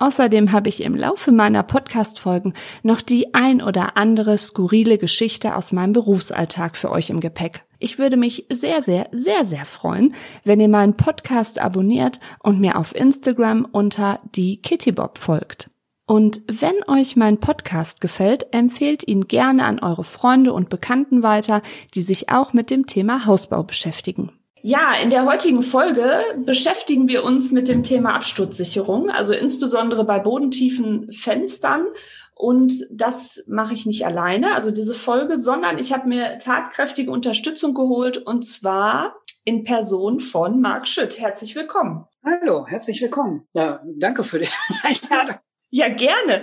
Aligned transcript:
Außerdem 0.00 0.52
habe 0.52 0.68
ich 0.68 0.80
im 0.82 0.94
Laufe 0.94 1.32
meiner 1.32 1.64
Podcast-Folgen 1.64 2.54
noch 2.84 3.02
die 3.02 3.34
ein 3.34 3.60
oder 3.60 3.96
andere 3.96 4.38
skurrile 4.38 4.96
Geschichte 4.96 5.56
aus 5.56 5.72
meinem 5.72 5.92
Berufsalltag 5.92 6.76
für 6.76 6.92
euch 6.92 7.10
im 7.10 7.18
Gepäck. 7.18 7.64
Ich 7.80 7.98
würde 7.98 8.16
mich 8.16 8.46
sehr, 8.48 8.80
sehr, 8.80 9.08
sehr, 9.10 9.44
sehr 9.44 9.64
freuen, 9.64 10.14
wenn 10.44 10.60
ihr 10.60 10.68
meinen 10.68 10.96
Podcast 10.96 11.60
abonniert 11.60 12.20
und 12.40 12.60
mir 12.60 12.76
auf 12.76 12.94
Instagram 12.94 13.66
unter 13.70 14.20
die 14.36 14.62
Kittybob 14.62 15.18
folgt. 15.18 15.68
Und 16.06 16.42
wenn 16.46 16.76
euch 16.86 17.16
mein 17.16 17.38
Podcast 17.38 18.00
gefällt, 18.00 18.54
empfehlt 18.54 19.06
ihn 19.06 19.26
gerne 19.26 19.64
an 19.64 19.80
eure 19.80 20.04
Freunde 20.04 20.52
und 20.52 20.70
Bekannten 20.70 21.24
weiter, 21.24 21.60
die 21.94 22.02
sich 22.02 22.30
auch 22.30 22.52
mit 22.52 22.70
dem 22.70 22.86
Thema 22.86 23.26
Hausbau 23.26 23.64
beschäftigen. 23.64 24.32
Ja, 24.68 24.92
in 25.02 25.08
der 25.08 25.24
heutigen 25.24 25.62
Folge 25.62 26.20
beschäftigen 26.44 27.08
wir 27.08 27.24
uns 27.24 27.52
mit 27.52 27.68
dem 27.68 27.84
Thema 27.84 28.14
Absturzsicherung, 28.14 29.08
also 29.08 29.32
insbesondere 29.32 30.04
bei 30.04 30.18
bodentiefen 30.18 31.10
Fenstern. 31.10 31.86
Und 32.34 32.86
das 32.90 33.44
mache 33.46 33.72
ich 33.72 33.86
nicht 33.86 34.04
alleine, 34.04 34.54
also 34.54 34.70
diese 34.70 34.94
Folge, 34.94 35.40
sondern 35.40 35.78
ich 35.78 35.94
habe 35.94 36.06
mir 36.06 36.38
tatkräftige 36.38 37.10
Unterstützung 37.10 37.72
geholt 37.72 38.18
und 38.18 38.46
zwar 38.46 39.16
in 39.42 39.64
Person 39.64 40.20
von 40.20 40.60
Marc 40.60 40.86
Schütt. 40.86 41.18
Herzlich 41.18 41.56
willkommen. 41.56 42.04
Hallo, 42.22 42.66
herzlich 42.66 43.00
willkommen. 43.00 43.48
Ja, 43.54 43.80
danke 43.96 44.22
für 44.22 44.38
die 44.38 44.48
Einladung. 44.82 45.36
Ja, 45.70 45.88
gerne. 45.88 46.42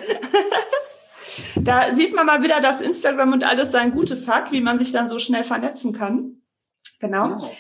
da 1.58 1.94
sieht 1.94 2.16
man 2.16 2.26
mal 2.26 2.42
wieder, 2.42 2.59
dass 2.59 2.81
Instagram 2.81 3.34
und 3.34 3.44
alles 3.44 3.70
sein 3.70 3.92
Gutes 3.92 4.28
hat, 4.28 4.52
wie 4.52 4.62
man 4.62 4.80
sich 4.80 4.92
dann 4.92 5.09
so 5.09 5.20
schnell 5.20 5.44
vernetzen 5.44 5.94
kann. 5.94 6.42
Genau. 7.00 7.28
genau. 7.28 7.52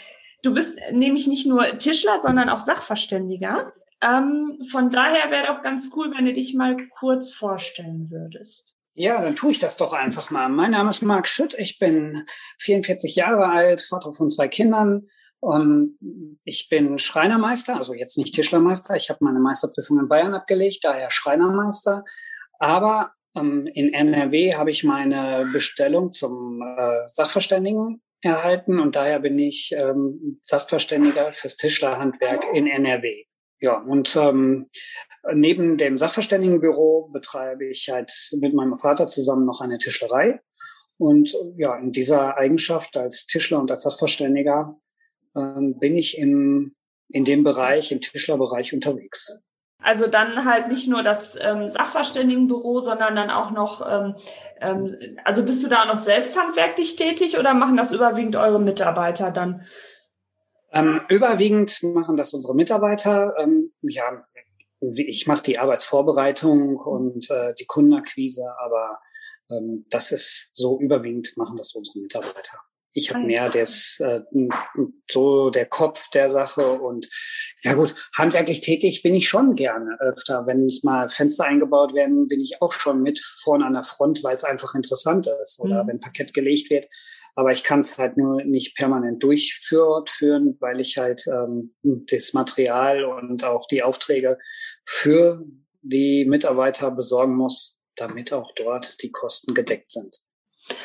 Du 0.45 0.53
bist 0.53 0.77
nämlich 0.91 1.25
nicht 1.25 1.47
nur 1.47 1.79
Tischler, 1.79 2.21
sondern 2.21 2.49
auch 2.49 2.59
Sachverständiger. 2.59 3.73
Ähm, 3.99 4.59
von 4.69 4.91
daher 4.91 5.31
wäre 5.31 5.47
doch 5.47 5.63
ganz 5.63 5.89
cool, 5.95 6.13
wenn 6.15 6.25
du 6.25 6.33
dich 6.33 6.53
mal 6.53 6.77
kurz 6.99 7.33
vorstellen 7.33 8.11
würdest. 8.11 8.75
Ja, 8.93 9.23
dann 9.23 9.35
tue 9.35 9.53
ich 9.53 9.59
das 9.59 9.75
doch 9.75 9.91
einfach 9.91 10.29
mal. 10.29 10.47
Mein 10.49 10.69
Name 10.69 10.91
ist 10.91 11.01
Marc 11.01 11.27
Schütt. 11.27 11.55
Ich 11.57 11.79
bin 11.79 12.27
44 12.59 13.15
Jahre 13.15 13.49
alt, 13.49 13.81
Vater 13.81 14.13
von 14.13 14.29
zwei 14.29 14.47
Kindern. 14.47 15.07
Und 15.39 15.97
ich 16.43 16.69
bin 16.69 16.99
Schreinermeister, 16.99 17.77
also 17.77 17.95
jetzt 17.95 18.15
nicht 18.19 18.35
Tischlermeister. 18.35 18.95
Ich 18.95 19.09
habe 19.09 19.25
meine 19.25 19.39
Meisterprüfung 19.39 19.99
in 19.99 20.07
Bayern 20.07 20.35
abgelegt, 20.35 20.83
daher 20.83 21.09
Schreinermeister. 21.09 22.03
Aber 22.59 23.13
ähm, 23.35 23.65
in 23.73 23.95
NRW 23.95 24.53
habe 24.53 24.69
ich 24.69 24.83
meine 24.83 25.49
Bestellung 25.51 26.11
zum 26.11 26.61
äh, 26.61 27.07
Sachverständigen 27.07 28.03
erhalten 28.21 28.79
und 28.79 28.95
daher 28.95 29.19
bin 29.19 29.37
ich 29.37 29.73
ähm, 29.77 30.39
Sachverständiger 30.41 31.33
fürs 31.33 31.57
Tischlerhandwerk 31.57 32.45
in 32.53 32.67
NRW. 32.67 33.25
Ja, 33.59 33.79
und 33.79 34.15
ähm, 34.15 34.69
neben 35.33 35.77
dem 35.77 35.97
Sachverständigenbüro 35.97 37.09
betreibe 37.11 37.65
ich 37.65 37.89
halt 37.89 38.11
mit 38.39 38.53
meinem 38.53 38.77
Vater 38.77 39.07
zusammen 39.07 39.45
noch 39.45 39.61
eine 39.61 39.77
Tischlerei. 39.77 40.41
Und 40.97 41.35
ja, 41.57 41.77
in 41.77 41.91
dieser 41.91 42.37
Eigenschaft 42.37 42.95
als 42.97 43.25
Tischler 43.25 43.59
und 43.59 43.71
als 43.71 43.83
Sachverständiger 43.83 44.77
ähm, 45.35 45.77
bin 45.79 45.95
ich 45.95 46.17
im, 46.17 46.75
in 47.09 47.25
dem 47.25 47.43
Bereich, 47.43 47.91
im 47.91 48.01
Tischlerbereich 48.01 48.73
unterwegs. 48.73 49.39
Also 49.85 50.07
dann 50.07 50.45
halt 50.45 50.67
nicht 50.69 50.87
nur 50.87 51.03
das 51.03 51.37
ähm, 51.39 51.69
Sachverständigenbüro, 51.69 52.79
sondern 52.79 53.15
dann 53.15 53.29
auch 53.29 53.51
noch, 53.51 53.85
ähm, 53.87 54.15
ähm, 54.59 54.97
also 55.23 55.45
bist 55.45 55.63
du 55.63 55.67
da 55.67 55.85
noch 55.85 55.99
selbst 55.99 56.35
handwerklich 56.35 56.95
tätig 56.95 57.37
oder 57.37 57.53
machen 57.53 57.77
das 57.77 57.91
überwiegend 57.91 58.35
eure 58.35 58.59
Mitarbeiter 58.59 59.29
dann? 59.29 59.63
Ähm, 60.71 61.01
überwiegend 61.07 61.83
machen 61.83 62.17
das 62.17 62.33
unsere 62.33 62.55
Mitarbeiter. 62.55 63.35
Ähm, 63.37 63.73
ja, 63.83 64.25
ich 64.81 65.27
mache 65.27 65.43
die 65.43 65.59
Arbeitsvorbereitung 65.59 66.77
und 66.77 67.29
äh, 67.29 67.53
die 67.53 67.67
Kundenakquise, 67.67 68.55
aber 68.57 68.97
ähm, 69.51 69.85
das 69.91 70.11
ist 70.11 70.49
so 70.53 70.79
überwiegend 70.79 71.37
machen 71.37 71.57
das 71.57 71.75
unsere 71.75 71.99
Mitarbeiter. 71.99 72.57
Ich 72.97 73.13
habe 73.13 73.25
mehr 73.25 73.49
das, 73.49 73.99
äh, 73.99 74.21
so 75.11 75.49
der 75.49 75.65
Kopf 75.65 76.09
der 76.11 76.29
Sache 76.29 76.71
und 76.71 77.09
ja 77.61 77.73
gut, 77.73 77.93
handwerklich 78.17 78.61
tätig 78.61 79.03
bin 79.03 79.13
ich 79.13 79.27
schon 79.27 79.55
gerne 79.55 79.97
öfter. 79.99 80.47
Wenn 80.47 80.65
es 80.65 80.81
mal 80.83 81.09
Fenster 81.09 81.43
eingebaut 81.43 81.93
werden, 81.93 82.29
bin 82.29 82.39
ich 82.39 82.61
auch 82.61 82.71
schon 82.71 83.01
mit 83.01 83.19
vorne 83.43 83.65
an 83.65 83.73
der 83.73 83.83
Front, 83.83 84.23
weil 84.23 84.35
es 84.35 84.45
einfach 84.45 84.75
interessant 84.75 85.27
ist. 85.43 85.59
Oder 85.59 85.83
mhm. 85.83 85.89
wenn 85.89 85.99
Parkett 85.99 86.33
gelegt 86.33 86.69
wird. 86.69 86.87
Aber 87.35 87.51
ich 87.51 87.65
kann 87.65 87.81
es 87.81 87.97
halt 87.97 88.15
nur 88.15 88.41
nicht 88.45 88.77
permanent 88.77 89.21
durchführen, 89.21 90.55
weil 90.61 90.79
ich 90.79 90.97
halt 90.97 91.25
ähm, 91.27 91.75
das 91.83 92.31
Material 92.31 93.03
und 93.03 93.43
auch 93.43 93.67
die 93.67 93.83
Aufträge 93.83 94.37
für 94.85 95.43
die 95.81 96.23
Mitarbeiter 96.23 96.91
besorgen 96.91 97.35
muss, 97.35 97.77
damit 97.97 98.31
auch 98.31 98.53
dort 98.55 99.03
die 99.03 99.11
Kosten 99.11 99.53
gedeckt 99.53 99.91
sind. 99.91 100.15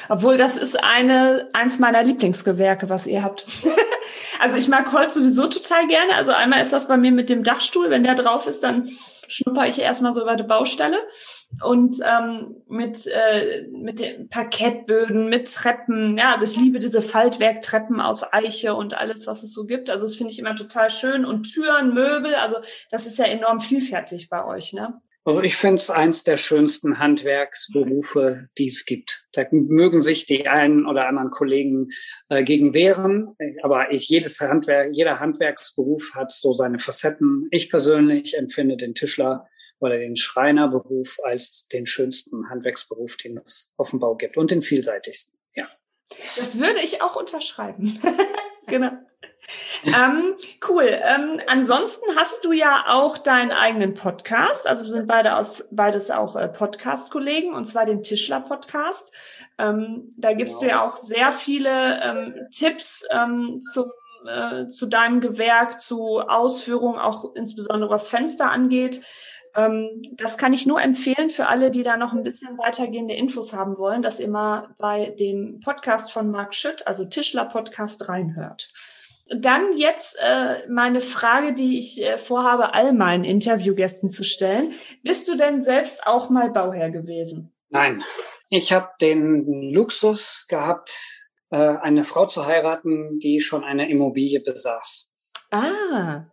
Obwohl 0.09 0.37
das 0.37 0.57
ist 0.57 0.83
eine, 0.83 1.49
eins 1.53 1.79
meiner 1.79 2.03
Lieblingsgewerke, 2.03 2.89
was 2.89 3.07
ihr 3.07 3.23
habt. 3.23 3.47
also 4.41 4.57
ich 4.57 4.69
mag 4.69 4.93
Holz 4.93 5.15
sowieso 5.15 5.47
total 5.47 5.87
gerne. 5.87 6.15
Also 6.15 6.33
einmal 6.33 6.63
ist 6.63 6.73
das 6.73 6.89
bei 6.89 6.97
mir 6.97 7.13
mit 7.13 7.31
dem 7.31 7.45
Dachstuhl. 7.45 7.91
Wenn 7.91 8.03
der 8.03 8.15
drauf 8.15 8.47
ist, 8.47 8.63
dann 8.63 8.91
schnupper 9.29 9.67
ich 9.67 9.79
erstmal 9.79 10.13
so 10.13 10.23
über 10.23 10.37
die 10.37 10.43
Baustelle. 10.43 10.99
Und 11.65 11.99
ähm, 12.05 12.57
mit, 12.69 13.07
äh, 13.07 13.67
mit 13.73 14.01
den 14.01 14.29
Parkettböden, 14.29 15.29
mit 15.29 15.53
Treppen. 15.53 16.19
Ja, 16.19 16.33
also 16.35 16.45
ich 16.45 16.57
liebe 16.57 16.79
diese 16.79 17.03
Faltwerktreppen 17.03 18.01
aus 18.01 18.25
Eiche 18.33 18.75
und 18.75 18.95
alles, 18.95 19.27
was 19.27 19.43
es 19.43 19.53
so 19.53 19.65
gibt. 19.65 19.91
Also 19.91 20.05
das 20.05 20.17
finde 20.17 20.33
ich 20.33 20.39
immer 20.39 20.57
total 20.57 20.91
schön. 20.91 21.25
Und 21.25 21.45
Türen, 21.45 21.95
Möbel, 21.95 22.35
also 22.35 22.57
das 22.91 23.07
ist 23.07 23.19
ja 23.19 23.27
enorm 23.27 23.61
vielfältig 23.61 24.29
bei 24.29 24.45
euch, 24.45 24.73
ne? 24.73 25.01
Also 25.25 25.43
ich 25.43 25.57
finde 25.57 25.77
es 25.77 25.91
eins 25.91 26.25
der 26.25 26.39
schönsten 26.39 26.99
Handwerksberufe, 26.99 28.49
die 28.57 28.69
es 28.69 28.87
gibt. 28.87 29.27
Da 29.33 29.45
mögen 29.51 30.01
sich 30.01 30.25
die 30.25 30.49
einen 30.49 30.87
oder 30.87 31.07
anderen 31.07 31.31
Kollegen 31.31 31.89
äh, 32.29 32.43
gegen 32.43 32.73
wehren, 32.73 33.37
aber 33.63 33.93
ich, 33.93 34.09
jedes 34.09 34.41
Handwerk, 34.41 34.93
jeder 34.93 35.21
Handwerksberuf 35.21 36.13
hat 36.15 36.33
so 36.33 36.55
seine 36.55 36.79
Facetten. 36.79 37.49
Ich 37.51 37.69
persönlich 37.69 38.37
empfinde 38.37 38.79
den 38.79 38.95
Tischler 38.95 39.47
oder 39.79 39.99
den 39.99 40.17
Schreinerberuf 40.17 41.19
als 41.23 41.69
den 41.69 41.87
schönsten 41.87 42.49
Handwerksberuf, 42.49 43.17
den 43.17 43.39
es 43.39 43.75
auf 43.77 43.91
dem 43.91 43.99
Bau 43.99 44.17
gibt 44.17 44.39
und 44.39 44.51
den 44.51 44.63
vielseitigsten. 44.63 45.39
Ja. 45.55 45.69
Das 46.37 46.59
würde 46.59 46.81
ich 46.83 47.03
auch 47.03 47.17
unterschreiben. 47.17 48.01
genau 48.67 48.93
ähm, 49.85 50.35
cool. 50.69 50.89
Ähm, 50.89 51.41
ansonsten 51.47 52.05
hast 52.17 52.45
du 52.45 52.53
ja 52.53 52.85
auch 52.89 53.19
deinen 53.19 53.53
eigenen 53.53 53.95
Podcast. 53.95 54.67
Also 54.67 54.85
wir 54.85 54.91
sind 54.91 55.07
beide 55.07 55.37
aus, 55.37 55.67
beides 55.71 56.11
auch 56.11 56.37
äh, 56.37 56.49
Podcast-Kollegen, 56.49 57.55
und 57.55 57.65
zwar 57.65 57.87
den 57.87 58.03
Tischler-Podcast. 58.03 59.13
Ähm, 59.59 60.15
da 60.17 60.33
gibst 60.33 60.61
genau. 60.61 60.73
du 60.73 60.77
ja 60.79 60.89
auch 60.89 60.97
sehr 60.97 61.33
viele 61.33 62.03
ähm, 62.03 62.35
Tipps 62.51 63.05
ähm, 63.11 63.61
zum 63.73 63.91
äh, 64.27 64.69
zu 64.69 64.87
deinem 64.87 65.21
Gewerk, 65.21 65.81
zu 65.81 66.21
Ausführungen, 66.21 66.99
auch 66.99 67.35
insbesondere 67.35 67.91
was 67.91 68.11
Fenster 68.11 68.51
angeht. 68.51 69.03
Ähm, 69.55 70.03
das 70.13 70.39
kann 70.39 70.53
ich 70.53 70.67
nur 70.67 70.81
empfehlen 70.81 71.31
für 71.31 71.47
alle, 71.47 71.71
die 71.71 71.83
da 71.83 71.97
noch 71.97 72.13
ein 72.13 72.23
bisschen 72.23 72.59
weitergehende 72.59 73.15
Infos 73.15 73.53
haben 73.53 73.79
wollen, 73.79 74.03
dass 74.03 74.21
ihr 74.21 74.29
mal 74.29 74.75
bei 74.79 75.15
dem 75.19 75.61
Podcast 75.61 76.13
von 76.13 76.31
Marc 76.31 76.55
Schütt, 76.55 76.87
also 76.87 77.05
Tischler 77.07 77.47
Podcast, 77.47 78.09
reinhört. 78.09 78.71
Dann 79.33 79.77
jetzt 79.77 80.17
äh, 80.21 80.69
meine 80.69 81.01
Frage, 81.01 81.55
die 81.55 81.79
ich 81.79 82.03
äh, 82.03 82.19
vorhabe, 82.19 82.75
all 82.75 82.93
meinen 82.93 83.23
Interviewgästen 83.23 84.11
zu 84.11 84.25
stellen. 84.25 84.73
Bist 85.05 85.29
du 85.29 85.37
denn 85.37 85.63
selbst 85.63 86.05
auch 86.05 86.31
mal 86.31 86.51
Bauherr 86.51 86.91
gewesen? 86.91 87.53
Nein. 87.69 88.03
Ich 88.49 88.73
habe 88.73 88.89
den 89.01 89.71
Luxus 89.71 90.47
gehabt, 90.49 90.91
äh, 91.51 91.57
eine 91.57 92.03
Frau 92.03 92.27
zu 92.27 92.47
heiraten, 92.47 93.21
die 93.21 93.41
schon 93.41 93.63
eine 93.63 93.89
Immobilie 93.89 94.41
besaß. 94.41 95.13
Ah. 95.53 96.25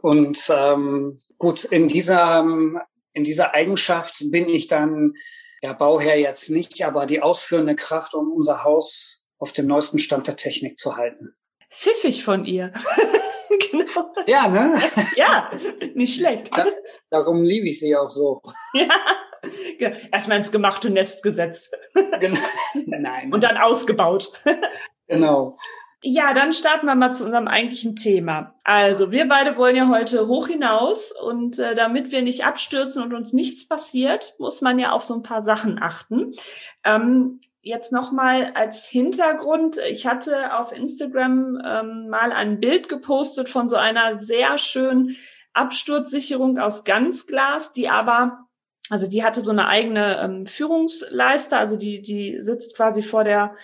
Und 0.00 0.38
ähm, 0.48 1.18
gut, 1.38 1.64
in 1.64 1.88
dieser, 1.88 2.46
in 3.12 3.24
dieser 3.24 3.54
Eigenschaft 3.54 4.22
bin 4.30 4.48
ich 4.48 4.68
dann 4.68 5.14
ja 5.62 5.72
Bauherr 5.72 6.16
jetzt 6.16 6.50
nicht, 6.50 6.84
aber 6.84 7.06
die 7.06 7.22
ausführende 7.22 7.74
Kraft, 7.74 8.14
um 8.14 8.30
unser 8.30 8.62
Haus 8.62 9.26
auf 9.38 9.52
dem 9.52 9.66
neuesten 9.66 9.98
Stand 9.98 10.28
der 10.28 10.36
Technik 10.36 10.78
zu 10.78 10.96
halten 10.96 11.34
pfiffig 11.70 12.24
von 12.24 12.44
ihr. 12.44 12.72
genau. 13.70 14.14
Ja, 14.26 14.48
ne? 14.48 14.78
Ja, 15.16 15.50
nicht 15.94 16.16
schlecht. 16.18 16.56
Da, 16.56 16.64
darum 17.10 17.42
liebe 17.42 17.68
ich 17.68 17.78
sie 17.80 17.96
auch 17.96 18.10
so. 18.10 18.42
Ja, 18.72 18.88
Erstmal 20.12 20.38
ins 20.38 20.50
gemachte 20.50 20.90
Nest 20.90 21.22
gesetzt. 21.22 21.70
Genau. 22.20 22.38
Nein. 22.86 23.32
Und 23.32 23.44
dann 23.44 23.56
ausgebaut. 23.56 24.32
Genau. 25.08 25.56
Ja, 26.02 26.34
dann 26.34 26.52
starten 26.52 26.86
wir 26.86 26.94
mal 26.94 27.12
zu 27.12 27.24
unserem 27.24 27.48
eigentlichen 27.48 27.96
Thema. 27.96 28.54
Also, 28.64 29.10
wir 29.10 29.26
beide 29.26 29.56
wollen 29.56 29.76
ja 29.76 29.88
heute 29.88 30.28
hoch 30.28 30.46
hinaus 30.46 31.10
und 31.10 31.58
äh, 31.58 31.74
damit 31.74 32.12
wir 32.12 32.22
nicht 32.22 32.44
abstürzen 32.44 33.02
und 33.02 33.14
uns 33.14 33.32
nichts 33.32 33.66
passiert, 33.66 34.34
muss 34.38 34.60
man 34.60 34.78
ja 34.78 34.92
auf 34.92 35.02
so 35.02 35.14
ein 35.14 35.22
paar 35.22 35.42
Sachen 35.42 35.82
achten. 35.82 36.32
Ähm, 36.84 37.40
jetzt 37.62 37.92
nochmal 37.92 38.52
als 38.54 38.86
Hintergrund. 38.86 39.78
Ich 39.90 40.06
hatte 40.06 40.56
auf 40.56 40.70
Instagram 40.70 41.60
ähm, 41.64 42.08
mal 42.08 42.30
ein 42.30 42.60
Bild 42.60 42.88
gepostet 42.88 43.48
von 43.48 43.68
so 43.68 43.76
einer 43.76 44.16
sehr 44.16 44.58
schönen 44.58 45.16
Absturzsicherung 45.54 46.58
aus 46.58 46.84
Ganzglas, 46.84 47.72
die 47.72 47.88
aber 47.88 48.46
also 48.88 49.08
die 49.08 49.24
hatte 49.24 49.40
so 49.40 49.50
eine 49.50 49.66
eigene 49.66 50.20
ähm, 50.20 50.46
Führungsleiste, 50.46 51.56
also 51.56 51.76
die, 51.76 52.02
die 52.02 52.40
sitzt 52.40 52.76
quasi 52.76 53.02
vor 53.02 53.24
der 53.24 53.56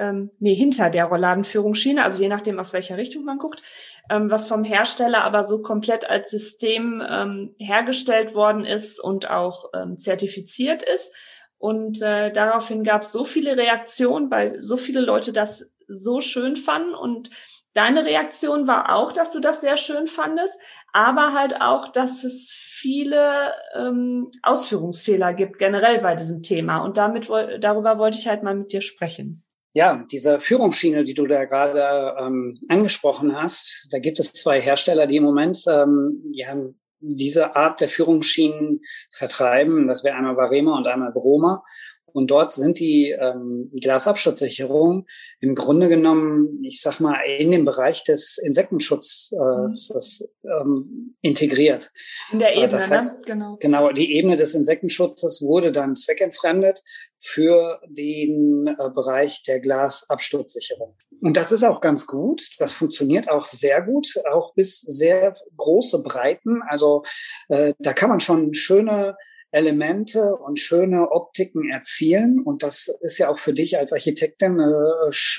ähm, 0.00 0.30
nee, 0.38 0.54
hinter 0.54 0.90
der 0.90 1.04
Rollladenführungsschiene, 1.04 2.02
also 2.02 2.20
je 2.20 2.28
nachdem, 2.28 2.58
aus 2.58 2.72
welcher 2.72 2.96
Richtung 2.96 3.24
man 3.24 3.38
guckt, 3.38 3.62
ähm, 4.10 4.30
was 4.30 4.48
vom 4.48 4.64
Hersteller 4.64 5.22
aber 5.22 5.44
so 5.44 5.62
komplett 5.62 6.08
als 6.08 6.30
System 6.30 7.02
ähm, 7.06 7.54
hergestellt 7.58 8.34
worden 8.34 8.64
ist 8.64 8.98
und 8.98 9.30
auch 9.30 9.66
ähm, 9.74 9.98
zertifiziert 9.98 10.82
ist. 10.82 11.14
Und 11.58 12.00
äh, 12.00 12.32
daraufhin 12.32 12.82
gab 12.82 13.02
es 13.02 13.12
so 13.12 13.24
viele 13.24 13.56
Reaktionen, 13.56 14.30
weil 14.30 14.60
so 14.62 14.78
viele 14.78 15.00
Leute 15.00 15.32
das 15.32 15.70
so 15.86 16.22
schön 16.22 16.56
fanden. 16.56 16.94
Und 16.94 17.30
deine 17.74 18.04
Reaktion 18.06 18.66
war 18.66 18.94
auch, 18.94 19.12
dass 19.12 19.30
du 19.32 19.40
das 19.40 19.60
sehr 19.60 19.76
schön 19.76 20.06
fandest, 20.06 20.58
aber 20.92 21.34
halt 21.34 21.60
auch, 21.60 21.92
dass 21.92 22.24
es 22.24 22.52
viele 22.52 23.52
ähm, 23.74 24.30
Ausführungsfehler 24.42 25.34
gibt 25.34 25.58
generell 25.58 25.98
bei 25.98 26.16
diesem 26.16 26.42
Thema. 26.42 26.78
Und 26.78 26.96
damit 26.96 27.28
darüber 27.60 27.98
wollte 27.98 28.18
ich 28.18 28.26
halt 28.26 28.42
mal 28.42 28.54
mit 28.54 28.72
dir 28.72 28.80
sprechen. 28.80 29.44
Ja, 29.72 30.04
diese 30.10 30.40
Führungsschiene, 30.40 31.04
die 31.04 31.14
du 31.14 31.26
da 31.26 31.44
gerade 31.44 32.16
ähm, 32.18 32.58
angesprochen 32.68 33.36
hast, 33.36 33.88
da 33.92 34.00
gibt 34.00 34.18
es 34.18 34.32
zwei 34.32 34.60
Hersteller, 34.60 35.06
die 35.06 35.16
im 35.16 35.22
Moment 35.22 35.62
ähm, 35.68 36.22
ja, 36.32 36.56
diese 36.98 37.56
Art 37.56 37.80
der 37.80 37.88
Führungsschienen 37.88 38.80
vertreiben. 39.12 39.86
Das 39.86 40.04
wäre 40.04 40.16
einmal 40.16 40.36
Varema 40.36 40.76
und 40.76 40.88
einmal 40.88 41.12
Broma. 41.12 41.62
Und 42.12 42.30
dort 42.30 42.52
sind 42.52 42.78
die 42.78 43.10
ähm, 43.10 43.70
Glasabschutzsicherungen 43.80 45.06
im 45.40 45.54
Grunde 45.54 45.88
genommen, 45.88 46.62
ich 46.64 46.80
sag 46.80 47.00
mal, 47.00 47.16
in 47.38 47.50
den 47.50 47.64
Bereich 47.64 48.04
des 48.04 48.38
Insektenschutzes 48.38 49.32
äh, 49.32 50.48
mhm. 50.48 50.60
ähm, 50.60 51.16
integriert. 51.20 51.90
In 52.32 52.38
der 52.38 52.52
Ebene, 52.52 52.68
das 52.68 52.90
heißt, 52.90 53.18
ne? 53.18 53.24
Genau. 53.26 53.56
Genau, 53.60 53.92
die 53.92 54.12
Ebene 54.14 54.36
des 54.36 54.54
Insektenschutzes 54.54 55.42
wurde 55.42 55.72
dann 55.72 55.96
zweckentfremdet 55.96 56.80
für 57.18 57.80
den 57.88 58.66
äh, 58.66 58.90
Bereich 58.90 59.42
der 59.42 59.60
Glasabsturzsicherung. 59.60 60.96
Und 61.20 61.36
das 61.36 61.52
ist 61.52 61.64
auch 61.64 61.80
ganz 61.80 62.06
gut. 62.06 62.42
Das 62.58 62.72
funktioniert 62.72 63.28
auch 63.28 63.44
sehr 63.44 63.82
gut, 63.82 64.08
auch 64.30 64.54
bis 64.54 64.80
sehr 64.80 65.34
große 65.56 66.02
Breiten. 66.02 66.62
Also 66.68 67.02
äh, 67.48 67.74
da 67.78 67.92
kann 67.92 68.08
man 68.08 68.20
schon 68.20 68.54
schöne 68.54 69.16
Elemente 69.52 70.36
und 70.36 70.58
schöne 70.58 71.10
Optiken 71.10 71.70
erzielen. 71.70 72.40
Und 72.42 72.62
das 72.62 72.88
ist 73.02 73.18
ja 73.18 73.28
auch 73.28 73.38
für 73.38 73.52
dich 73.52 73.78
als 73.78 73.92
Architektin 73.92 74.60
eine 74.60 74.70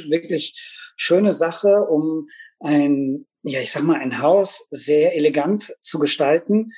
wirklich 0.10 0.94
schöne 0.98 1.34
Sache, 1.34 1.86
um 1.90 2.28
ein, 2.60 3.26
ja, 3.44 3.60
ich 3.60 3.72
sag 3.72 3.84
mal, 3.84 4.00
ein 4.00 4.22
Haus 4.22 4.68
sehr 4.72 5.16
elegant 5.16 5.74
zu 5.82 6.00
gestalten, 6.00 6.72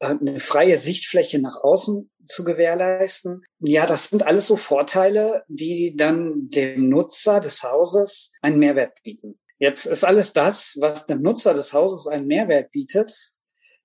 äh, 0.00 0.06
eine 0.06 0.40
freie 0.40 0.78
Sichtfläche 0.78 1.38
nach 1.38 1.56
außen 1.62 2.10
zu 2.24 2.44
gewährleisten. 2.44 3.42
Ja, 3.60 3.86
das 3.86 4.10
sind 4.10 4.26
alles 4.26 4.46
so 4.46 4.56
Vorteile, 4.56 5.44
die 5.48 5.94
dann 5.96 6.48
dem 6.48 6.88
Nutzer 6.88 7.40
des 7.40 7.62
Hauses 7.62 8.32
einen 8.42 8.58
Mehrwert 8.58 9.02
bieten. 9.02 9.38
Jetzt 9.58 9.86
ist 9.86 10.04
alles 10.04 10.32
das, 10.32 10.76
was 10.80 11.06
dem 11.06 11.20
Nutzer 11.20 11.54
des 11.54 11.72
Hauses 11.72 12.06
einen 12.06 12.26
Mehrwert 12.26 12.70
bietet, 12.70 13.12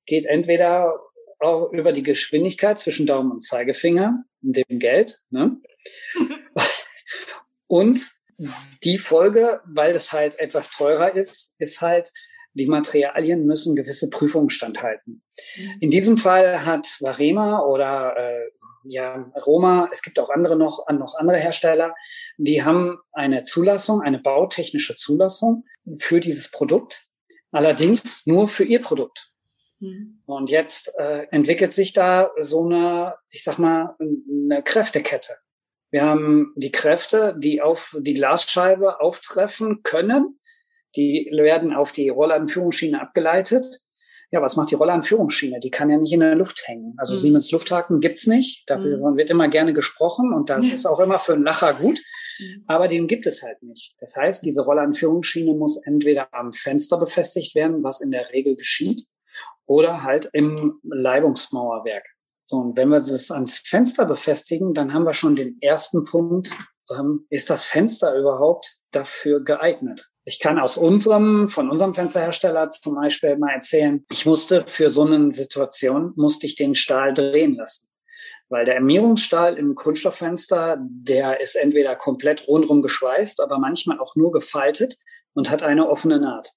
geht 0.05 0.25
entweder 0.25 0.93
über 1.71 1.91
die 1.91 2.03
Geschwindigkeit 2.03 2.79
zwischen 2.79 3.05
Daumen 3.05 3.31
und 3.31 3.43
Zeigefinger 3.43 4.23
und 4.41 4.57
dem 4.57 4.79
Geld. 4.79 5.19
Ne? 5.29 5.57
und 7.67 7.99
die 8.83 8.97
Folge, 8.97 9.61
weil 9.65 9.91
es 9.91 10.11
halt 10.11 10.39
etwas 10.39 10.71
teurer 10.71 11.15
ist, 11.15 11.55
ist 11.59 11.81
halt, 11.81 12.09
die 12.53 12.67
Materialien 12.67 13.45
müssen 13.45 13.75
gewisse 13.75 14.09
Prüfungen 14.09 14.49
standhalten. 14.49 15.23
Mhm. 15.55 15.71
In 15.79 15.89
diesem 15.91 16.17
Fall 16.17 16.65
hat 16.65 16.87
Varema 16.99 17.61
oder 17.65 18.15
äh, 18.17 18.49
ja, 18.85 19.31
Roma, 19.45 19.89
es 19.91 20.01
gibt 20.01 20.19
auch 20.19 20.29
andere 20.29 20.57
noch, 20.57 20.85
noch 20.91 21.15
andere 21.15 21.37
Hersteller, 21.37 21.95
die 22.37 22.63
haben 22.63 22.99
eine 23.11 23.43
Zulassung, 23.43 24.01
eine 24.01 24.19
bautechnische 24.19 24.95
Zulassung 24.97 25.65
für 25.97 26.19
dieses 26.19 26.51
Produkt, 26.51 27.05
allerdings 27.51 28.23
nur 28.25 28.47
für 28.47 28.65
ihr 28.65 28.81
Produkt. 28.81 29.32
Mhm. 29.83 30.19
Und 30.25 30.49
jetzt 30.49 30.93
äh, 30.97 31.27
entwickelt 31.31 31.71
sich 31.71 31.93
da 31.93 32.31
so 32.39 32.65
eine, 32.65 33.15
ich 33.29 33.43
sag 33.43 33.57
mal, 33.57 33.95
eine 33.99 34.63
Kräftekette. 34.63 35.33
Wir 35.91 36.03
haben 36.03 36.53
die 36.55 36.71
Kräfte, 36.71 37.35
die 37.37 37.61
auf 37.61 37.95
die 37.99 38.13
Glasscheibe 38.13 39.01
auftreffen 39.01 39.83
können. 39.83 40.39
Die 40.95 41.29
werden 41.33 41.73
auf 41.73 41.91
die 41.91 42.09
Rollladenführungsschiene 42.09 42.99
abgeleitet. 42.99 43.79
Ja, 44.31 44.41
was 44.41 44.55
macht 44.55 44.71
die 44.71 44.75
Rollladenführungsschiene? 44.75 45.59
Die 45.59 45.69
kann 45.69 45.91
ja 45.91 45.97
nicht 45.97 46.13
in 46.13 46.21
der 46.21 46.33
Luft 46.33 46.67
hängen. 46.67 46.95
Also 46.97 47.13
mhm. 47.13 47.19
Siemens 47.19 47.51
Lufthaken 47.51 47.99
gibt's 47.99 48.25
nicht. 48.25 48.67
Dafür 48.67 48.97
mhm. 48.97 49.17
wird 49.17 49.29
immer 49.29 49.49
gerne 49.49 49.73
gesprochen 49.73 50.33
und 50.33 50.49
das 50.49 50.71
ist 50.71 50.87
auch 50.87 50.99
immer 50.99 51.19
für 51.19 51.33
einen 51.33 51.43
Lacher 51.43 51.73
gut. 51.73 51.99
Mhm. 52.39 52.63
Aber 52.65 52.87
den 52.87 53.07
gibt 53.07 53.27
es 53.27 53.43
halt 53.43 53.61
nicht. 53.61 53.95
Das 53.99 54.15
heißt, 54.15 54.43
diese 54.43 54.63
Rollladenführungsschiene 54.63 55.53
muss 55.53 55.77
entweder 55.85 56.33
am 56.33 56.53
Fenster 56.53 56.97
befestigt 56.97 57.53
werden, 57.53 57.83
was 57.83 58.01
in 58.01 58.09
der 58.09 58.31
Regel 58.31 58.55
geschieht, 58.55 59.03
oder 59.65 60.03
halt 60.03 60.29
im 60.33 60.79
Leibungsmauerwerk. 60.83 62.05
So, 62.45 62.57
und 62.57 62.75
wenn 62.75 62.89
wir 62.89 62.97
das 62.97 63.31
ans 63.31 63.57
Fenster 63.57 64.05
befestigen, 64.05 64.73
dann 64.73 64.93
haben 64.93 65.05
wir 65.05 65.13
schon 65.13 65.35
den 65.35 65.57
ersten 65.61 66.03
Punkt. 66.03 66.51
Ähm, 66.91 67.25
ist 67.29 67.49
das 67.49 67.63
Fenster 67.63 68.15
überhaupt 68.17 68.77
dafür 68.91 69.43
geeignet? 69.43 70.09
Ich 70.25 70.39
kann 70.39 70.59
aus 70.59 70.77
unserem, 70.77 71.47
von 71.47 71.69
unserem 71.69 71.93
Fensterhersteller 71.93 72.69
zum 72.69 72.95
Beispiel 72.95 73.37
mal 73.37 73.53
erzählen, 73.53 74.05
ich 74.11 74.25
musste 74.25 74.65
für 74.67 74.89
so 74.89 75.05
eine 75.05 75.31
Situation, 75.31 76.13
musste 76.15 76.45
ich 76.45 76.55
den 76.55 76.75
Stahl 76.75 77.13
drehen 77.13 77.55
lassen. 77.55 77.87
Weil 78.49 78.65
der 78.65 78.75
Armierungsstahl 78.75 79.57
im 79.57 79.73
Kunststofffenster, 79.73 80.77
der 80.79 81.39
ist 81.41 81.55
entweder 81.55 81.95
komplett 81.95 82.47
rundrum 82.47 82.81
geschweißt, 82.81 83.41
aber 83.41 83.57
manchmal 83.57 83.99
auch 83.99 84.15
nur 84.15 84.31
gefaltet 84.31 84.97
und 85.33 85.49
hat 85.49 85.63
eine 85.63 85.89
offene 85.89 86.19
Naht. 86.19 86.51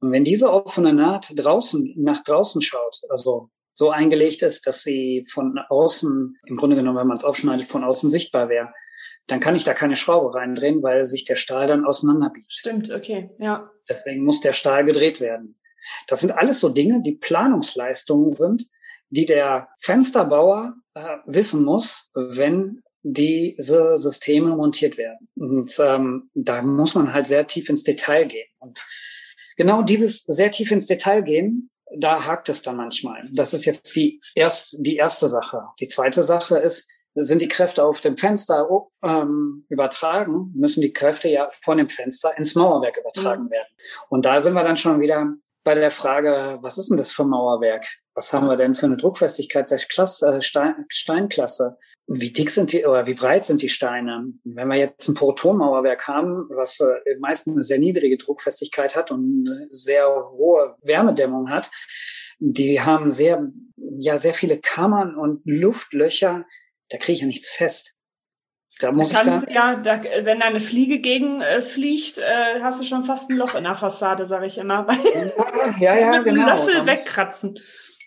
Und 0.00 0.12
wenn 0.12 0.24
diese 0.24 0.50
offene 0.50 0.92
Naht 0.92 1.32
draußen, 1.34 1.94
nach 1.96 2.22
draußen 2.24 2.62
schaut, 2.62 3.00
also 3.08 3.50
so 3.74 3.90
eingelegt 3.90 4.42
ist, 4.42 4.66
dass 4.66 4.82
sie 4.82 5.24
von 5.30 5.58
außen, 5.68 6.36
im 6.46 6.56
Grunde 6.56 6.76
genommen, 6.76 6.98
wenn 6.98 7.06
man 7.06 7.16
es 7.16 7.24
aufschneidet, 7.24 7.66
von 7.66 7.84
außen 7.84 8.10
sichtbar 8.10 8.48
wäre, 8.48 8.72
dann 9.26 9.40
kann 9.40 9.54
ich 9.54 9.64
da 9.64 9.74
keine 9.74 9.96
Schraube 9.96 10.34
reindrehen, 10.34 10.82
weil 10.82 11.06
sich 11.06 11.24
der 11.24 11.36
Stahl 11.36 11.66
dann 11.66 11.84
auseinanderbiegt. 11.84 12.52
Stimmt, 12.52 12.90
okay, 12.90 13.30
ja. 13.38 13.70
Deswegen 13.88 14.24
muss 14.24 14.40
der 14.40 14.52
Stahl 14.52 14.84
gedreht 14.84 15.20
werden. 15.20 15.58
Das 16.08 16.20
sind 16.20 16.32
alles 16.32 16.60
so 16.60 16.68
Dinge, 16.68 17.00
die 17.02 17.16
Planungsleistungen 17.16 18.30
sind, 18.30 18.66
die 19.08 19.26
der 19.26 19.68
Fensterbauer 19.78 20.74
äh, 20.94 21.16
wissen 21.26 21.64
muss, 21.64 22.10
wenn 22.14 22.82
diese 23.02 23.96
Systeme 23.96 24.56
montiert 24.56 24.98
werden. 24.98 25.28
Und 25.36 25.74
ähm, 25.80 26.30
da 26.34 26.60
muss 26.62 26.94
man 26.94 27.14
halt 27.14 27.26
sehr 27.26 27.46
tief 27.46 27.68
ins 27.68 27.82
Detail 27.82 28.26
gehen. 28.26 28.48
Und 28.58 28.84
genau 29.60 29.82
dieses 29.82 30.24
sehr 30.24 30.50
tief 30.50 30.70
ins 30.70 30.86
Detail 30.86 31.20
gehen, 31.20 31.68
da 31.94 32.24
hakt 32.24 32.48
es 32.48 32.62
dann 32.62 32.76
manchmal. 32.76 33.28
Das 33.30 33.52
ist 33.52 33.66
jetzt 33.66 33.94
die, 33.94 34.22
erst, 34.34 34.76
die 34.78 34.96
erste 34.96 35.28
Sache. 35.28 35.64
Die 35.80 35.88
zweite 35.88 36.22
Sache 36.22 36.56
ist, 36.56 36.90
sind 37.14 37.42
die 37.42 37.48
Kräfte 37.48 37.84
auf 37.84 38.00
dem 38.00 38.16
Fenster 38.16 38.66
ähm, 39.04 39.66
übertragen, 39.68 40.50
müssen 40.56 40.80
die 40.80 40.94
Kräfte 40.94 41.28
ja 41.28 41.50
von 41.62 41.76
dem 41.76 41.88
Fenster 41.88 42.38
ins 42.38 42.54
Mauerwerk 42.54 42.96
übertragen 42.96 43.44
mhm. 43.44 43.50
werden. 43.50 43.68
Und 44.08 44.24
da 44.24 44.40
sind 44.40 44.54
wir 44.54 44.64
dann 44.64 44.78
schon 44.78 44.98
wieder 44.98 45.26
bei 45.62 45.74
der 45.74 45.90
Frage, 45.90 46.56
was 46.62 46.78
ist 46.78 46.88
denn 46.88 46.96
das 46.96 47.12
für 47.12 47.24
ein 47.24 47.28
Mauerwerk? 47.28 47.84
Was 48.14 48.32
haben 48.32 48.46
wir 48.46 48.56
denn 48.56 48.74
für 48.74 48.86
eine 48.86 48.96
Druckfestigkeit 48.96 49.70
der 49.70 49.78
Klasse, 49.78 50.36
äh, 50.36 50.40
Stein, 50.40 50.86
Steinklasse? 50.88 51.76
Wie 52.12 52.32
dick 52.32 52.50
sind 52.50 52.72
die 52.72 52.84
oder 52.84 53.06
wie 53.06 53.14
breit 53.14 53.44
sind 53.44 53.62
die 53.62 53.68
Steine? 53.68 54.24
Wenn 54.42 54.66
wir 54.66 54.74
jetzt 54.74 55.06
ein 55.08 55.14
Protonmauerwerk 55.14 56.08
haben, 56.08 56.48
was 56.50 56.80
äh, 56.80 57.16
meistens 57.20 57.54
eine 57.54 57.62
sehr 57.62 57.78
niedrige 57.78 58.16
Druckfestigkeit 58.16 58.96
hat 58.96 59.12
und 59.12 59.48
sehr 59.68 60.08
hohe 60.08 60.74
Wärmedämmung 60.82 61.50
hat, 61.50 61.70
die 62.40 62.80
haben 62.80 63.12
sehr, 63.12 63.40
ja, 64.00 64.18
sehr 64.18 64.34
viele 64.34 64.58
Kammern 64.58 65.14
und 65.14 65.42
Luftlöcher. 65.44 66.46
Da 66.88 66.98
kriege 66.98 67.12
ich 67.12 67.20
ja 67.20 67.28
nichts 67.28 67.48
fest. 67.48 67.96
Da 68.80 68.90
muss 68.90 69.12
da 69.12 69.20
ich 69.20 69.26
dann, 69.26 69.46
ja, 69.48 69.76
da, 69.76 70.02
wenn 70.02 70.40
da 70.40 70.46
eine 70.46 70.60
Fliege 70.60 70.98
gegen 70.98 71.42
äh, 71.42 71.62
fliegt, 71.62 72.18
äh, 72.18 72.60
hast 72.60 72.80
du 72.80 72.84
schon 72.84 73.04
fast 73.04 73.30
ein 73.30 73.36
Loch 73.36 73.54
in 73.54 73.62
der 73.62 73.76
Fassade, 73.76 74.26
sage 74.26 74.46
ich 74.46 74.58
immer. 74.58 74.88
ja, 75.78 75.96
ja, 75.96 76.10
mit 76.16 76.24
genau. 76.24 76.46
Löffel 76.46 76.86
wegkratzen. 76.86 77.56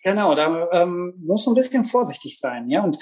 Genau, 0.04 0.36
da 0.36 0.68
ähm, 0.74 1.14
muss 1.24 1.46
man 1.46 1.54
ein 1.54 1.56
bisschen 1.56 1.86
vorsichtig 1.86 2.38
sein, 2.38 2.70
ja. 2.70 2.84
Und 2.84 2.98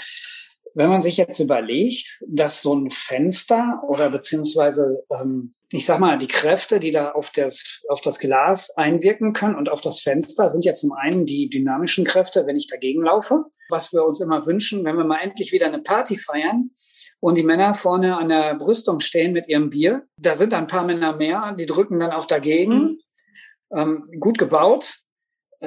wenn 0.74 0.90
man 0.90 1.02
sich 1.02 1.18
jetzt 1.18 1.40
überlegt, 1.40 2.24
dass 2.28 2.62
so 2.62 2.74
ein 2.74 2.90
Fenster 2.92 3.82
oder 3.88 4.10
beziehungsweise, 4.10 5.04
ähm, 5.10 5.54
ich 5.70 5.86
sag 5.86 6.00
mal, 6.00 6.18
die 6.18 6.28
Kräfte, 6.28 6.80
die 6.80 6.92
da 6.92 7.12
auf 7.12 7.32
das, 7.32 7.82
auf 7.90 8.02
das 8.02 8.20
Glas 8.20 8.72
einwirken 8.78 9.34
können 9.34 9.56
und 9.56 9.70
auf 9.70 9.82
das 9.82 10.02
Fenster, 10.02 10.50
sind 10.50 10.66
ja 10.66 10.74
zum 10.74 10.92
einen 10.94 11.26
die 11.26 11.50
dynamischen 11.50 12.06
Kräfte, 12.06 12.46
wenn 12.48 12.56
ich 12.56 12.68
dagegen 12.68 13.04
laufe, 13.04 13.46
was 13.70 13.94
wir 13.94 14.06
uns 14.06 14.22
immer 14.22 14.46
wünschen, 14.46 14.84
wenn 14.86 14.98
wir 14.98 15.06
mal 15.06 15.20
endlich 15.22 15.52
wieder 15.52 15.68
eine 15.68 15.82
Party 15.82 16.18
feiern 16.18 16.72
und 17.20 17.38
die 17.38 17.44
Männer 17.44 17.76
vorne 17.76 18.18
an 18.18 18.30
der 18.30 18.56
Brüstung 18.56 19.00
stehen 19.00 19.34
mit 19.34 19.48
ihrem 19.48 19.70
Bier. 19.70 20.04
Da 20.18 20.36
sind 20.36 20.54
ein 20.54 20.68
paar 20.68 20.86
Männer 20.86 21.16
mehr, 21.16 21.56
die 21.58 21.66
drücken 21.66 22.00
dann 22.00 22.12
auch 22.12 22.26
dagegen. 22.26 22.74
Mhm. 22.74 23.00
Ähm, 23.74 24.04
gut 24.20 24.38
gebaut, 24.38 24.98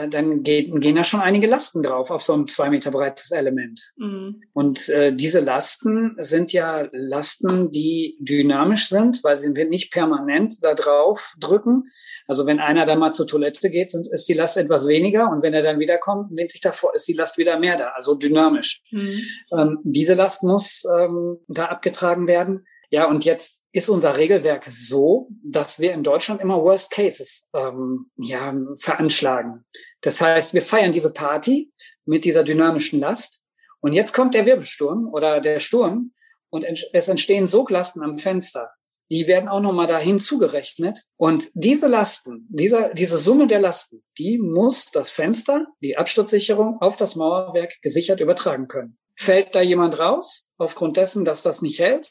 dann 0.09 0.43
geht, 0.43 0.73
gehen 0.81 0.97
da 0.97 1.05
schon 1.05 1.21
einige 1.21 1.47
Lasten 1.47 1.83
drauf 1.83 2.11
auf 2.11 2.21
so 2.21 2.35
ein 2.35 2.47
zwei 2.47 2.69
Meter 2.69 2.91
breites 2.91 3.31
Element. 3.31 3.93
Mhm. 3.97 4.43
Und 4.53 4.89
äh, 4.89 5.15
diese 5.15 5.41
Lasten 5.41 6.17
sind 6.19 6.53
ja 6.53 6.89
Lasten, 6.91 7.71
die 7.71 8.17
dynamisch 8.21 8.89
sind, 8.89 9.23
weil 9.23 9.37
sie 9.37 9.51
nicht 9.51 9.93
permanent 9.93 10.63
da 10.63 10.75
drauf 10.75 11.35
drücken. 11.39 11.85
Also 12.27 12.47
wenn 12.47 12.59
einer 12.59 12.87
da 12.87 12.97
mal 12.97 13.13
zur 13.13 13.27
Toilette 13.27 13.71
geht, 13.71 13.91
sind, 13.91 14.09
ist 14.11 14.29
die 14.29 14.35
Last 14.35 14.57
etwas 14.57 14.89
weniger 14.89 15.31
und 15.31 15.43
wenn 15.43 15.55
er 15.55 15.63
dann 15.63 15.79
wiederkommt, 15.79 16.33
lehnt 16.33 16.51
sich 16.51 16.61
davor, 16.61 16.95
ist 16.95 17.07
die 17.07 17.13
Last 17.13 17.39
wieder 17.39 17.59
mehr 17.59 17.77
da, 17.77 17.89
also 17.95 18.15
dynamisch. 18.15 18.83
Mhm. 18.91 19.21
Ähm, 19.57 19.79
diese 19.85 20.15
Last 20.15 20.43
muss 20.43 20.85
ähm, 20.99 21.39
da 21.49 21.67
abgetragen 21.67 22.27
werden. 22.27 22.67
Ja, 22.91 23.07
und 23.07 23.25
jetzt 23.25 23.64
ist 23.75 23.89
unser 23.89 24.17
Regelwerk 24.17 24.65
so, 24.69 25.29
dass 25.43 25.81
wir 25.81 25.93
in 25.93 26.05
Deutschland 26.05 26.41
immer 26.41 26.63
Worst 26.63 26.93
Cases 26.93 27.49
ähm, 27.53 28.07
ja, 28.17 28.55
veranschlagen. 28.79 29.65
Das 30.01 30.21
heißt, 30.21 30.55
wir 30.55 30.63
feiern 30.63 30.93
diese 30.93 31.13
Party 31.13 31.73
mit 32.05 32.25
dieser 32.25 32.45
dynamischen 32.45 33.01
Last 33.01 33.45
und 33.81 33.93
jetzt 33.93 34.13
kommt 34.13 34.35
der 34.35 34.47
Wirbelsturm 34.47 35.09
oder 35.13 35.41
der 35.41 35.59
Sturm 35.59 36.13
und 36.51 36.65
es 36.93 37.09
entstehen 37.09 37.49
Soglasten 37.49 38.03
am 38.05 38.17
Fenster. 38.17 38.71
Die 39.11 39.27
werden 39.27 39.49
auch 39.49 39.61
nochmal 39.61 39.89
dahin 39.89 40.19
zugerechnet. 40.19 41.01
Und 41.17 41.51
diese 41.53 41.89
Lasten, 41.89 42.47
dieser, 42.49 42.95
diese 42.95 43.19
Summe 43.19 43.49
der 43.49 43.61
Lasten, 43.61 44.03
die 44.19 44.39
muss 44.39 44.87
das 44.87 45.11
Fenster, 45.11 45.67
die 45.83 45.99
Absturzsicherung 45.99 46.81
auf 46.81 46.97
das 46.97 47.17
Mauerwerk 47.17 47.75
gesichert 47.83 48.21
übertragen 48.21 48.69
können. 48.69 48.99
Fällt 49.17 49.55
da 49.55 49.61
jemand 49.61 49.99
raus 49.99 50.49
aufgrund 50.59 50.97
dessen, 50.97 51.25
dass 51.25 51.43
das 51.43 51.61
nicht 51.61 51.81
hält, 51.81 52.09